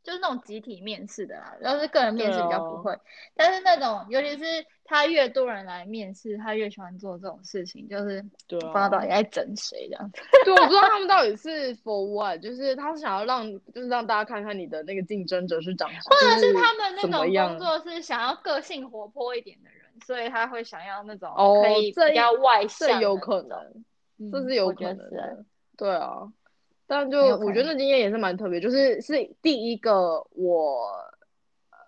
[0.03, 2.99] 就是那种集体面试的啦，要是个人面试比较不会，
[3.35, 10.21] 但是那种尤其是他越多人来面试，他越喜欢做这种事情，就是对不知道到啊底，在整谁这样子。
[10.45, 23.85] 对，我不知道他们到底 是 for what，就是他是想要让，就是让大家看看你的那个竞争者是长什么，或者是他们那种工作是想要个性活泼一点的人，所以他会想要那种哦可以这比较外向有可能，
[24.19, 25.47] 嗯，这是有可能
[25.77, 26.33] 对啊。
[26.93, 30.91] 但就我觉得那经验也是蛮特别，就是是第一个我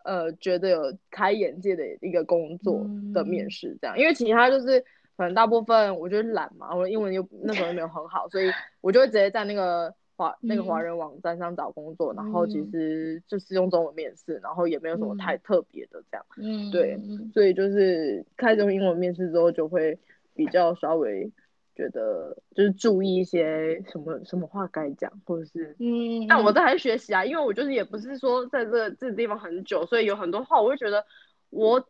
[0.03, 0.81] 呃觉得有
[1.11, 3.51] 开眼界的一个工作的面嗯。
[3.51, 4.81] 试，这样，因为其他就是
[5.15, 8.51] 可能大部分我觉得懒嘛，我英文又那时候又没有很好，所以
[8.81, 10.85] 我就会直接在那个华那个华嗯。
[10.85, 12.71] 人网站上找工作，然后其嗯。
[12.71, 15.41] 实就是用中文面试，然后也没有什么太嗯。
[15.45, 16.25] 特别的这样。
[16.39, 17.31] 嗯，对嗯。
[17.35, 19.99] 所以就是开始用英文面试之后，就会
[20.35, 21.31] 比较稍微
[21.75, 31.05] 觉得就是注意一些什么什么话该讲，或者是，嗯，但我这还学习啊，因为我就是也不是说在这个这个地方很久，所以有很多话我会觉得
[31.51, 31.81] 我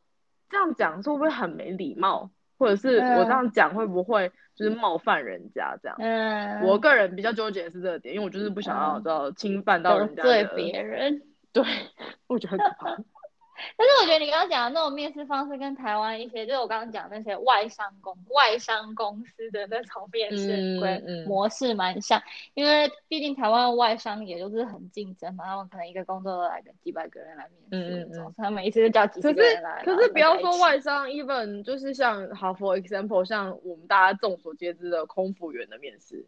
[0.49, 5.97] 这样讲是会不会很没礼貌，或者是我这样讲会不会就是冒犯人家这样。
[5.99, 11.22] 嗯，我个人比较纠结的是这个点，因为我就是不想要嗯知道侵犯到得人家的，罪别人。
[11.53, 11.62] 对，
[12.26, 12.97] 我觉得很可怕。
[13.76, 20.80] 但是我觉得你刚刚讲的那种面试方式跟台湾一些，就是我刚刚讲那些外商公外商公司的那种面试嗯。
[20.80, 22.22] 规嗯模式蛮像，
[22.54, 28.34] 因为毕竟台湾外商也就是很竞争嘛，他们可能一个工作都来个几百个人来面试嗯嗯。
[28.36, 36.26] 他们一次就叫几十个人来，可是可是不要说外商，even 就是像好，for example，像我们大家众所皆知的空服员的面试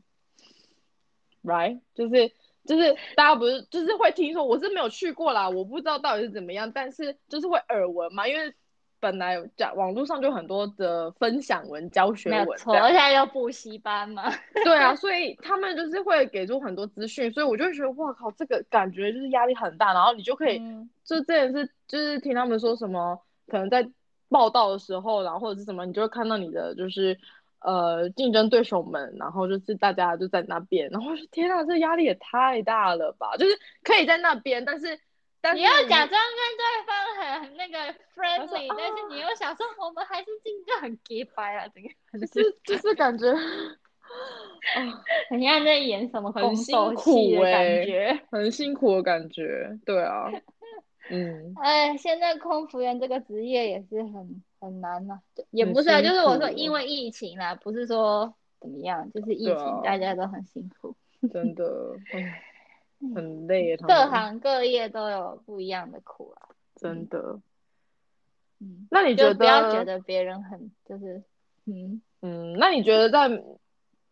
[1.44, 1.80] ，right？
[1.94, 2.32] 就是
[2.66, 8.52] 就是大家不是就是会听说，我是没有去过啦，我不知道到底是怎么样，但是就是会耳闻嘛，因为
[8.98, 14.24] 本来讲网络上就很多的分享文、教学没错，文这样而且要补习班嘛，
[14.64, 23.86] 对啊， 所以他们就是会给出很多资讯，所以我就觉得哇靠，这个感觉就是压力很大，然后你就可以嗯就这也是就是听他们说什么，可能在
[24.28, 27.16] 报道的时候，然后或者是什么，你就会看到你的就是
[27.66, 33.36] 呃竞争对手们，然后就是大家就在那边，然后我就天啊，这压力也太大了吧！
[33.36, 34.98] 就是可以在那边，但是
[35.40, 41.88] 但是你要假装跟对方很那个 friendly，但是你又想说我们还是竞争很 gay 白啊，这个
[42.26, 43.34] 就 是就是感觉，
[45.28, 48.20] 很像在演什么很辛苦的感欸觉。
[48.30, 49.76] 很辛苦的感觉。
[49.84, 50.30] 对啊，
[51.10, 60.94] 嗯，哎，现在空服员这个职业也是很很难呐、也不是啊，就是我说因为疫情啦，不是说怎么样，就是疫情啊大家都很辛苦，
[61.32, 62.42] 真的， 唉
[63.14, 66.48] 很累，他各行各业都有不一样的苦啊。
[66.74, 67.38] 真的。
[68.58, 71.22] 嗯，那你觉就不要觉得别人很就是
[71.66, 72.00] 嗯。
[72.22, 73.28] 嗯，那你觉得在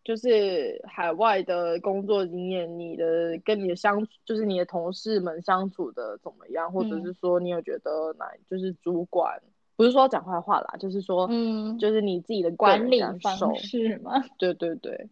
[0.05, 6.71] 就是海外的工作经验，你的跟你的相处，就是你的同事们相处的怎么样？
[6.71, 9.41] 或者嗯是说你有觉得哪就是主管，
[9.77, 14.23] 不是说讲坏话啦，就是说，嗯就是你自己的管理方，式吗？
[14.39, 15.09] 对对对，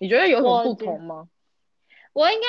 [0.00, 1.28] 你觉得有什么不同吗？
[2.14, 2.46] 我应该，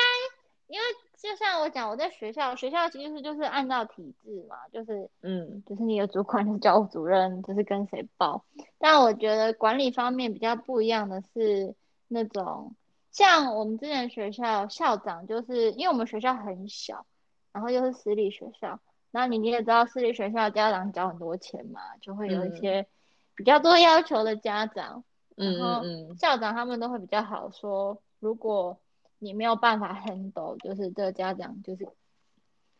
[0.74, 0.86] 因为
[1.20, 8.44] 就像我讲，我在学校，学校其实就是按照体制嘛，就是嗯就是你的主管就是教务主任，就是跟谁报。
[8.78, 11.74] 但我觉得管理方面比较不一样的是
[12.06, 12.74] 那种，
[13.10, 17.04] 像我们之前学校校长，就是因为我们学校很小，
[17.52, 18.78] 然后又是私立学校，
[19.10, 22.86] 然后你也知道私立学校家长交很多钱嘛，就会有一嗯些
[23.34, 25.02] 比较多要求的家长。
[25.36, 25.84] 嗯然后
[26.16, 28.78] 校长他们都会比较好说，如果
[29.18, 31.88] 你没有办法 handle，就是这个家长就是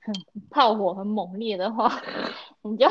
[0.00, 0.14] 很
[0.50, 2.00] 炮火很猛烈的话，
[2.62, 2.86] 你就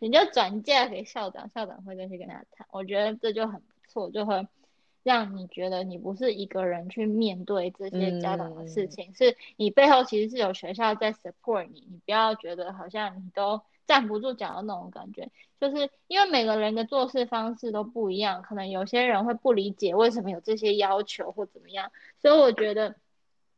[0.00, 2.66] 你就转嫁给校长，校长会再去跟他谈。
[2.70, 4.46] 我觉得这就很不错，就会
[5.02, 15.28] 让你觉得你不是一个人去面对这些家长的事嗯情，是你背后其实是有学校在 support 你，你不要觉得好像你都站不住脚的那种感觉。
[15.58, 21.90] 就是因为每个人的做事方式都不一样，可能有些人会不理解为什么有这些要求或怎么样，
[22.22, 22.94] 所以我觉得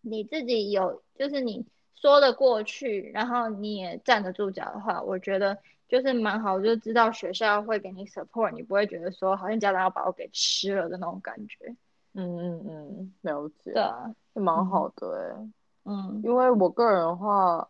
[0.00, 5.58] 你自己有，就是你说得过去，然后你也站得住脚的话，我觉得
[5.88, 11.76] 就是蛮好，就知道学校会给你 support，你不会觉得说好像家长要把我给吃了的那种感觉。
[12.14, 15.50] 嗯嗯嗯，了解，对啊，蛮好的哎、
[15.84, 17.68] 嗯因为我个人的话，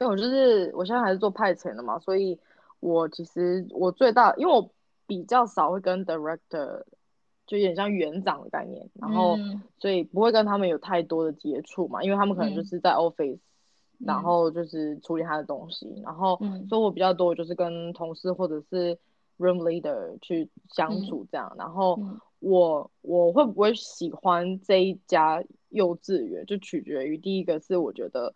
[0.00, 2.38] 因为我就是我现在还是做派遣的嘛，所以
[2.80, 4.70] 我其实我最大，因为我
[5.06, 6.82] 比较少会跟 director，
[7.46, 9.60] 就有点像园长的概念，然后、嗯。
[9.78, 12.64] 所以不会跟他们有太多的接触嘛，因为他们可能就嗯。
[12.64, 13.38] 是在 office，、
[13.98, 16.66] 然嗯后就是处理他的东西，然后嗯。
[16.68, 18.96] 所以我比较多就是跟同事或者是
[19.38, 21.02] room leader 去相嗯。
[21.02, 22.18] 处这样，然后嗯。
[22.38, 28.34] 我我会不会喜欢这一家幼稚园，就取决于第一个是我觉得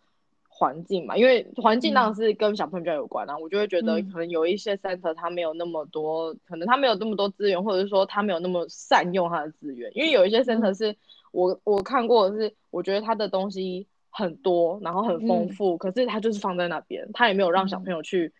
[0.57, 4.09] 环境嘛，因为环境当然是跟小朋友比较有关啊，我就会觉得嗯。
[4.09, 10.75] 可能有一些 center 它没有那么多，可能他没有那么多资源，或者是说他没有那么善用他的资源，因为有一些 center 嗯。
[10.75, 10.95] 是
[11.33, 15.49] 我我看过的是，我觉得他的东西很多，然后很丰嗯。
[15.49, 17.83] 富，可是他就是放在那边，他也没有让小嗯。
[17.83, 18.33] 朋友去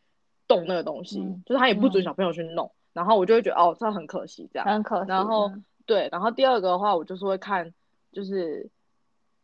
[0.48, 2.06] 动那个东西，嗯就是他也不准嗯。
[2.06, 4.66] 小朋友去弄，然后我就会觉得哦，这很可惜这样。
[4.66, 5.02] 很可。
[5.02, 5.10] 惜。
[5.10, 5.66] 然后嗯。
[5.86, 7.74] 对，然后第二个的话，我就是会看，
[8.14, 8.70] 就是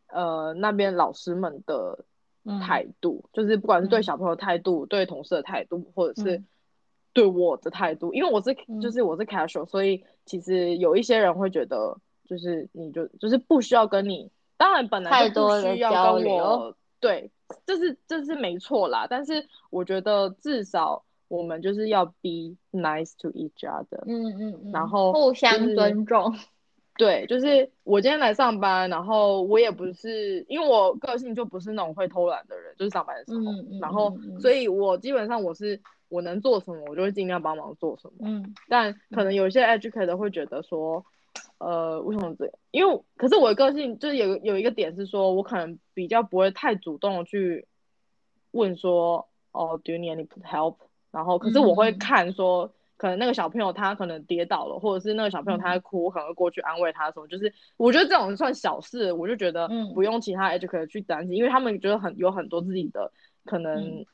[0.08, 2.04] 呃那边老师们的嗯
[2.60, 4.02] 态度，就是不管是对嗯。
[4.02, 6.46] 小朋友的态度、对同事的态度，或者是嗯。
[7.14, 8.80] 对我的态度，因为我是嗯。
[8.80, 17.30] 就是我是 casual，所以其实有一些人会觉得，就是你就就是不需要跟你，当然本来太就不多需要跟我对，
[17.66, 26.32] 这是这是没错啦，但是我觉得至少我们就是要 be nice to each other，嗯嗯嗯，然后就互相尊重。
[26.96, 38.28] 对，就是我今天来上班，然后我也不是，因为我个性就不是那种会偷懒的人，就是上班的时候，嗯嗯然后所以我基本上我是我能做什么，我就会尽量帮忙做什么。
[38.28, 41.04] 嗯但可能有些 educator 会觉得说，
[41.58, 42.54] 呃，为什么这样？
[42.70, 47.66] 因为可是我的个性就是有有一个点是说，我可能比较不会太主动的去
[48.50, 50.76] 问说，哦，do you need any help？
[51.10, 52.72] 然后可是我会看说，
[53.02, 59.92] 可能那个小朋友他可能跌倒了，或者是那个小朋友他在哭，我可能会过去安慰他的时候，就是我觉得这种算小事，我就觉得嗯。
[59.92, 63.10] 不用其他 educator 去担心，因为他们觉得很有很多自己的
[63.44, 63.74] 可能。
[63.74, 64.06] 嗯。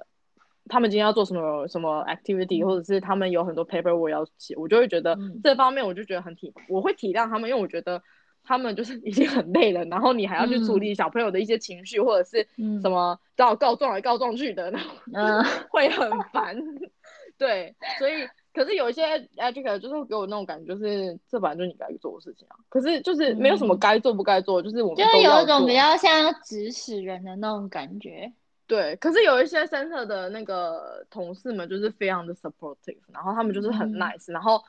[0.70, 2.66] 他们今天要做什么什么 activity，、嗯。
[2.66, 5.38] 或者是他们有很多 paperwork 要写，我就会觉得嗯。
[5.44, 8.02] 这方面我就觉得很体，我会体谅他们，因为我觉得
[8.42, 12.80] 他们就是已经很累了，然后你还要去处理小朋友的一些情绪，或者是嗯。
[12.80, 15.44] 什么到告状来告状去的，然后嗯。
[15.68, 16.56] 会很烦。
[17.38, 18.26] 对，所以
[18.58, 22.56] 可是有一些 educator 就是会给我那种感觉，就是这本来就是你该做的事情啊。
[22.68, 28.32] 可是就是没有什么嗯该做不该做，就是我们就有一种比较像指使人的那种感觉。
[28.66, 34.62] 对，可是有一些 center 的那个同事们就是非常的 supportive，然后他们就是很嗯 nice，、然后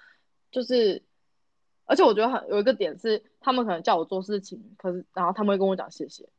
[0.51, 1.01] 就是，
[1.85, 6.29] 而且我觉得很有一个点是，他们可能叫我做事情，可是然后他们会跟我讲谢谢，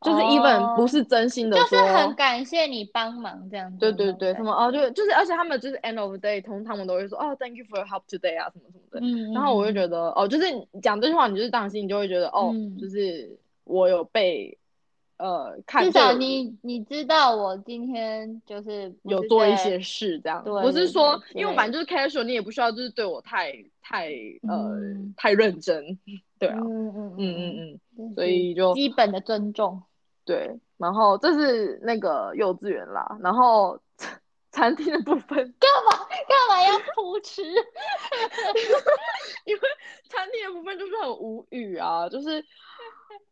[0.00, 3.78] 就是 even 不是真心的就，是很感谢你帮忙这样子。
[3.78, 4.52] 对对对，什么？
[4.52, 9.00] 么哦，就就是，而且他们就是 end of day，通他们都会说哦，thank you for your help today 啊，什么什么的。
[9.02, 14.56] 嗯，然后我就，觉得哦，就是你讲这句话，你就是当心，你就会觉得哦，嗯就是我有被
[15.16, 24.12] 呃看至少你你知道我今天就是不有做一些事这样，对对不是说因为反正就是 casual，你也不需要就是对我太太
[24.48, 25.98] 呃嗯太认真，
[26.38, 29.82] 对啊，嗯嗯嗯嗯嗯，嗯，所以就基本的尊重。
[30.28, 33.80] 对，然后这是那个幼稚园啦，然后
[34.52, 37.42] 餐厅的部分，干嘛干嘛要扑哧？
[39.46, 39.60] 因为
[40.10, 42.44] 餐厅的部分就是很无语啊，就是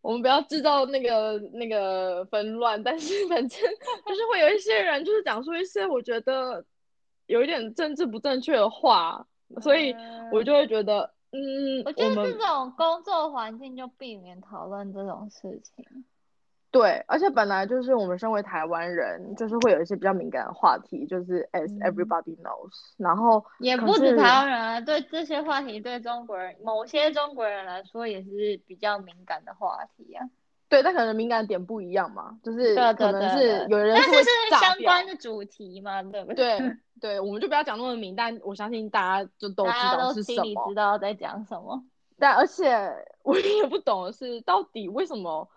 [0.00, 3.60] 我们不要制造那个那个纷乱，但是反正
[4.06, 6.64] 就是会有一些人就是讲出一些我觉得
[7.26, 9.26] 有一点政治不正确的话，
[9.60, 9.94] 所以
[10.32, 15.84] 我就会觉得，嗯，我觉得这种工作环境就避免讨论这种事情。
[16.78, 30.28] 对，而且本来就是我们身为台湾人，就是会有一些比较敏感的话题，就是 as 嗯 everybody knows，然后也不止台湾人啊，对这些话题，对中国人某些中国人来说也是比较敏感的话题啊。
[30.68, 36.58] 对，但可能敏感点不一样嘛，就是可能是有人会但是是相关的主题嘛，对不对？
[36.58, 40.74] 对对，我们就不要讲那么明，但我相信大家就都知道是什都心里知。
[40.74, 41.84] 道在讲什么。
[42.18, 45.48] 但而且我也不懂的是，到底为什么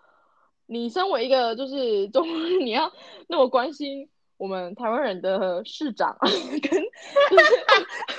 [0.70, 2.92] 你身为一个就是中国人， 你要
[3.28, 7.54] 那么关心我们台湾人的市长， 跟就是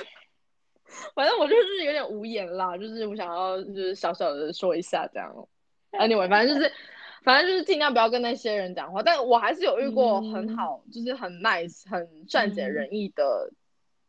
[1.14, 5.34] 反正我就是有点无言啦，就是我想要就是小小的说一下这样。
[5.92, 6.70] Anyway，反正就是。
[7.24, 13.52] 反正就是尽量不要跟那些人讲话，但我还是有遇过很嗯好，就是很 nice、很善解人意的、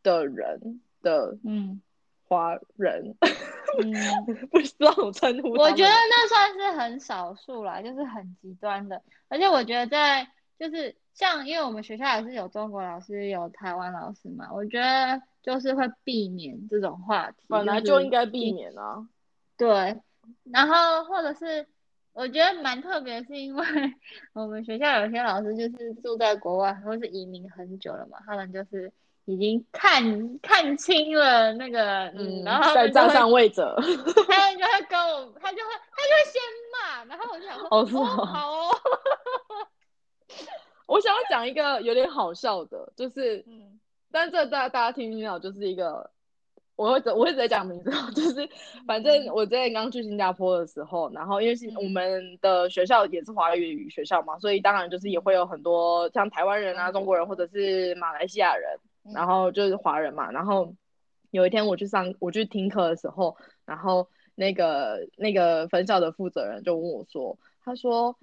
[0.02, 1.80] 的人的嗯
[2.34, 3.16] 华人，
[3.82, 3.94] 嗯，
[4.50, 5.50] 不知道怎么称呼。
[5.52, 9.00] 我觉得那算是很少数啦，就是很极端的。
[9.28, 10.28] 而且我觉得在
[10.58, 19.08] 就是像，因为我们学校也是有中国老师，有台湾老师嘛，我觉得就是会避免这种话题，本来就应该避免啊。
[19.56, 20.00] 对，
[20.50, 21.66] 然后或者是
[22.12, 23.64] 我觉得蛮特别，是因为
[24.34, 28.92] 我们学校有些老师就是住在国外或是移民很久了嘛，他们就是
[29.26, 38.04] 已经看看清了那个，嗯，然后他在站上位者， 他们就会跟我，他就会他就会先骂，然后我就想说，哦是哦。
[38.04, 38.70] 好哦，
[40.86, 43.80] 我想要讲一个有点好笑的，就是，嗯。
[44.12, 46.08] 但这大大家听听到，就是一个，
[46.76, 48.48] 我会我会直接讲名字哦，就是
[48.86, 51.76] 反正我之前刚去新加坡的时候，然后因为新嗯。
[51.78, 58.78] 我们的学校也是华语学校嘛，所以当然就是也会有很多像台湾人啊、中国人或者是马来西亚人，
[59.12, 60.74] 然后就是华人嘛，然后
[61.30, 68.16] 有一天我去上我去听课的时候，然后那个那个分校的负责人就问我说，他说，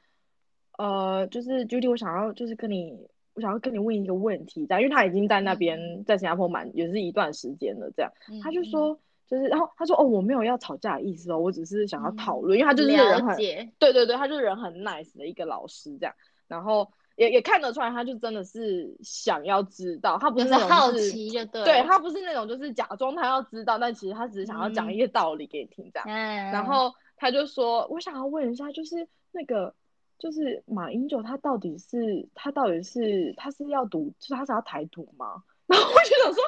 [0.77, 8.39] 呃，就是 Judy，我想要就是跟你，我想要跟你问一个问题，这样，因为他已经在那边在新加坡蛮也是一段时间了，这样，嗯。
[8.41, 8.99] 他就说。
[9.27, 13.37] 就是，然后他说：“哦，我没有要吵架的意思哦，我只是想要讨论，因为他嗯就是人很，
[13.79, 16.13] 对对对，他就是人很 nice 的一个老师这样，
[16.49, 16.91] 然后
[17.21, 26.07] 也也看得出来，他就真的是想要知道，他不是是那种好就是奇就对了，对他不是那种就是假装他要知道，但其实他只是想要讲一些道理给你听这样。
[26.07, 29.75] 嗯，然后他就说：“我想要问一下，就是那个，
[30.17, 36.43] 就是马英九他到底是他到底是他是要独，就是他是要台独吗？”然后我就想说：“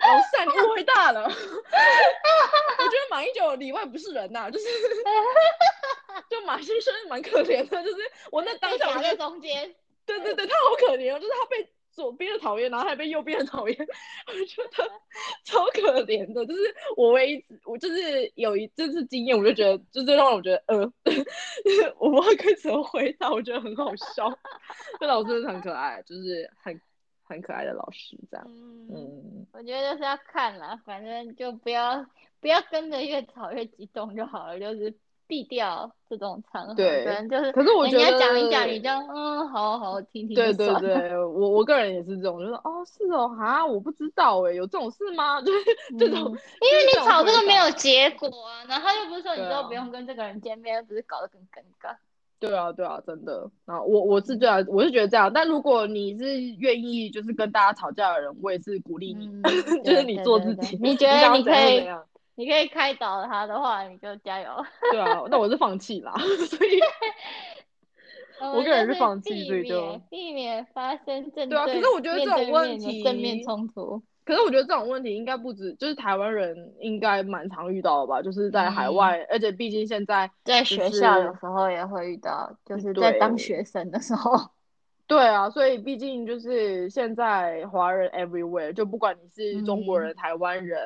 [0.00, 1.24] 老善你误会大了。
[1.28, 4.64] ”我觉得马英九里外不是人呐、就是
[6.30, 7.96] 就马先生蛮可怜的，就是
[8.32, 9.74] 我那当下我就中间，
[10.08, 13.76] 对对对，他好可怜哦，就是他被左边的讨厌，然后还被右边的讨厌，
[14.26, 14.90] 我觉得
[15.44, 16.46] 超可怜的。
[16.46, 21.12] 就是我唯一，我就是有一这次经验，我就觉得，就是让我觉得，呃，就
[21.72, 24.32] 是我不知道该怎么回答，我觉得很好笑。
[25.00, 26.80] 这老师很可爱，就是很
[27.24, 28.46] 很可爱的老师，这样。
[28.48, 32.06] 嗯，嗯，我觉得就是要看了，反正就不要
[32.40, 34.94] 不要跟着越吵越激动就好了，就是
[35.28, 45.40] 避掉这种场合，对可能就是可是我觉得你要讲一得讲，你就嗯，好好听听对对对，我我个人也是这种，就是哦，是哦，哈，我不知道哎，有这种事吗？
[45.46, 45.58] 就是
[45.98, 51.94] 这种，嗯因为你吵这个没有结果啊，然后又不是说你都不用跟这个人见面，只是搞得更尴尬。
[52.40, 53.50] 对啊，对啊，真的。
[53.66, 55.30] 然后我我是这样，我是觉得这样。
[55.32, 59.42] 但如果你是愿意就是跟大家吵架的人，我也是鼓励你，嗯，
[59.84, 60.78] 就是你做自己。
[60.80, 61.84] 你觉得你可以
[62.38, 64.48] 你可以开导他的话，你就加油。
[64.92, 66.14] 对啊，那我是放弃啦，
[66.48, 66.78] 所以
[68.40, 74.00] 我我个人是放弃避所以就避免发生正对啊可是我觉得这种问题正面冲突。
[74.24, 84.50] 可是我觉得这种问题应该不止，就是台湾人应该蛮常遇到的吧，就是在海嗯外，而且毕竟现在在就是学校有时候也会遇到，就是在当学生的时候。
[85.08, 90.78] 对啊，所以毕竟就是现在华人 everywhere，就不管你是中国人、台湾人、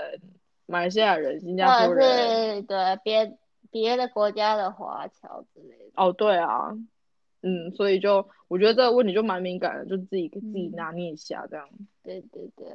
[0.73, 3.37] 马来西亚人、新加或者坡人，是对别
[3.71, 5.93] 别的国家的华侨之类的。
[5.97, 6.71] 哦，对啊，
[7.43, 11.69] 嗯，所以就我觉得这个问题就蛮敏感的，就自己自己嗯拿捏一下这样。
[12.03, 12.67] 对对对，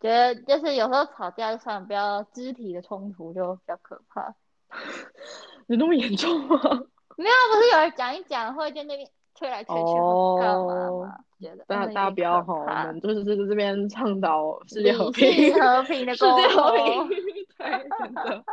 [0.00, 4.34] 觉得就是有时候吵架就算不要肢体的冲突就比较可怕。
[5.68, 6.58] 有那么严重吗？
[7.16, 11.18] 没有，不是有人讲一讲会在那边吹来吹去或干嘛？
[11.38, 17.08] 觉得大大家不要可哈，我们就是这边倡导世界和平，和平的世界和平，，
[17.58, 18.44] 对，真的。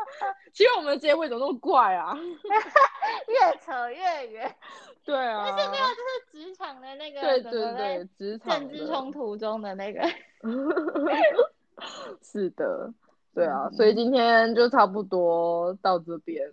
[0.51, 2.13] 其实我们的结尾怎么那么怪啊？
[3.27, 4.55] 越扯越远。
[5.05, 10.01] 对啊，但是没有，就是职场的那个对对对，职场政治冲突中的那个。
[12.21, 12.93] 是的，
[13.33, 16.49] 对啊，所以嗯今天就差不多到这边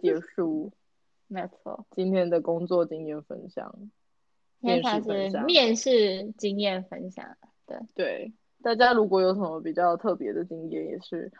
[0.00, 0.72] 结束
[1.28, 3.72] 没错，今天的工作经验分享。
[4.66, 7.24] 面试分享面试经验分享。
[7.66, 11.30] 对对，大家如果有什么比较特别的经验，也是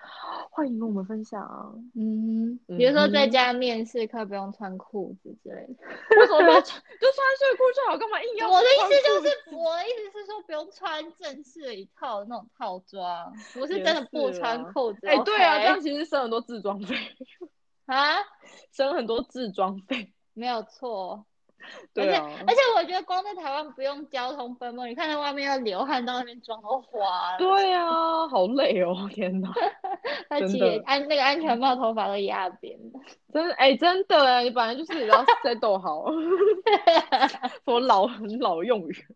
[0.51, 1.73] 欢迎跟我们分享啊。
[1.95, 5.75] 嗯，比如说在家面试课不用穿裤子之类的。
[6.19, 6.83] 为什么不要穿？
[7.01, 15.07] 就穿睡裤就好，干嘛硬要我的意思就是，我的意思是说，不用穿正式的一套那种套装，不是真的不穿啊裤子。
[15.07, 16.97] 哎、对啊，这样其实省很多自装费，
[17.87, 18.17] 啊，
[18.73, 20.13] 省很多自装费。
[20.35, 21.25] 没有错。
[21.93, 27.39] 对啊，而且我觉得光在台湾不用交通奔波，你看在外面要流汗到那边妆都花了。
[27.39, 29.51] 对啊，好累哦，天哪，
[30.31, 33.01] 而真的且安那个安全帽头发都压扁了。
[33.33, 39.07] 真的哎、真的哎，你本来就是要 settle 好，什么老很老用语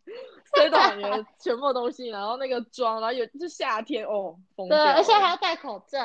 [0.53, 5.99] ，settle 好你的全部东西，然后那个妆，然后有就夏天哦，疯对，掉而且了还要戴口罩。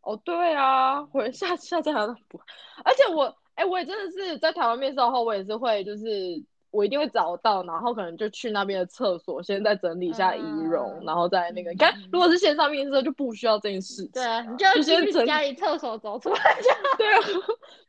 [0.00, 2.40] 哦，对啊，回下下次还要补，
[2.84, 6.06] 而且我哎、我也真的是在台湾面试的话，我也是会就是
[6.70, 17.20] 我一定会找到，然后可能就去那边的厕所，先再整理一下仪容，嗯然后再那个，嗯你看嗯如果是线上面试就不需要这件事情，对啊，你就先整进去家里厕所走出来就 对啊，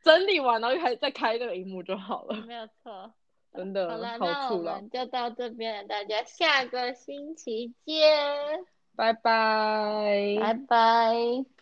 [0.02, 3.12] 整理完然后就开再开那个荧幕就好了，没有错。
[3.54, 8.04] 真的好了，好那我们就到这边了，大家下个星期见，
[8.94, 11.55] 拜拜，拜拜。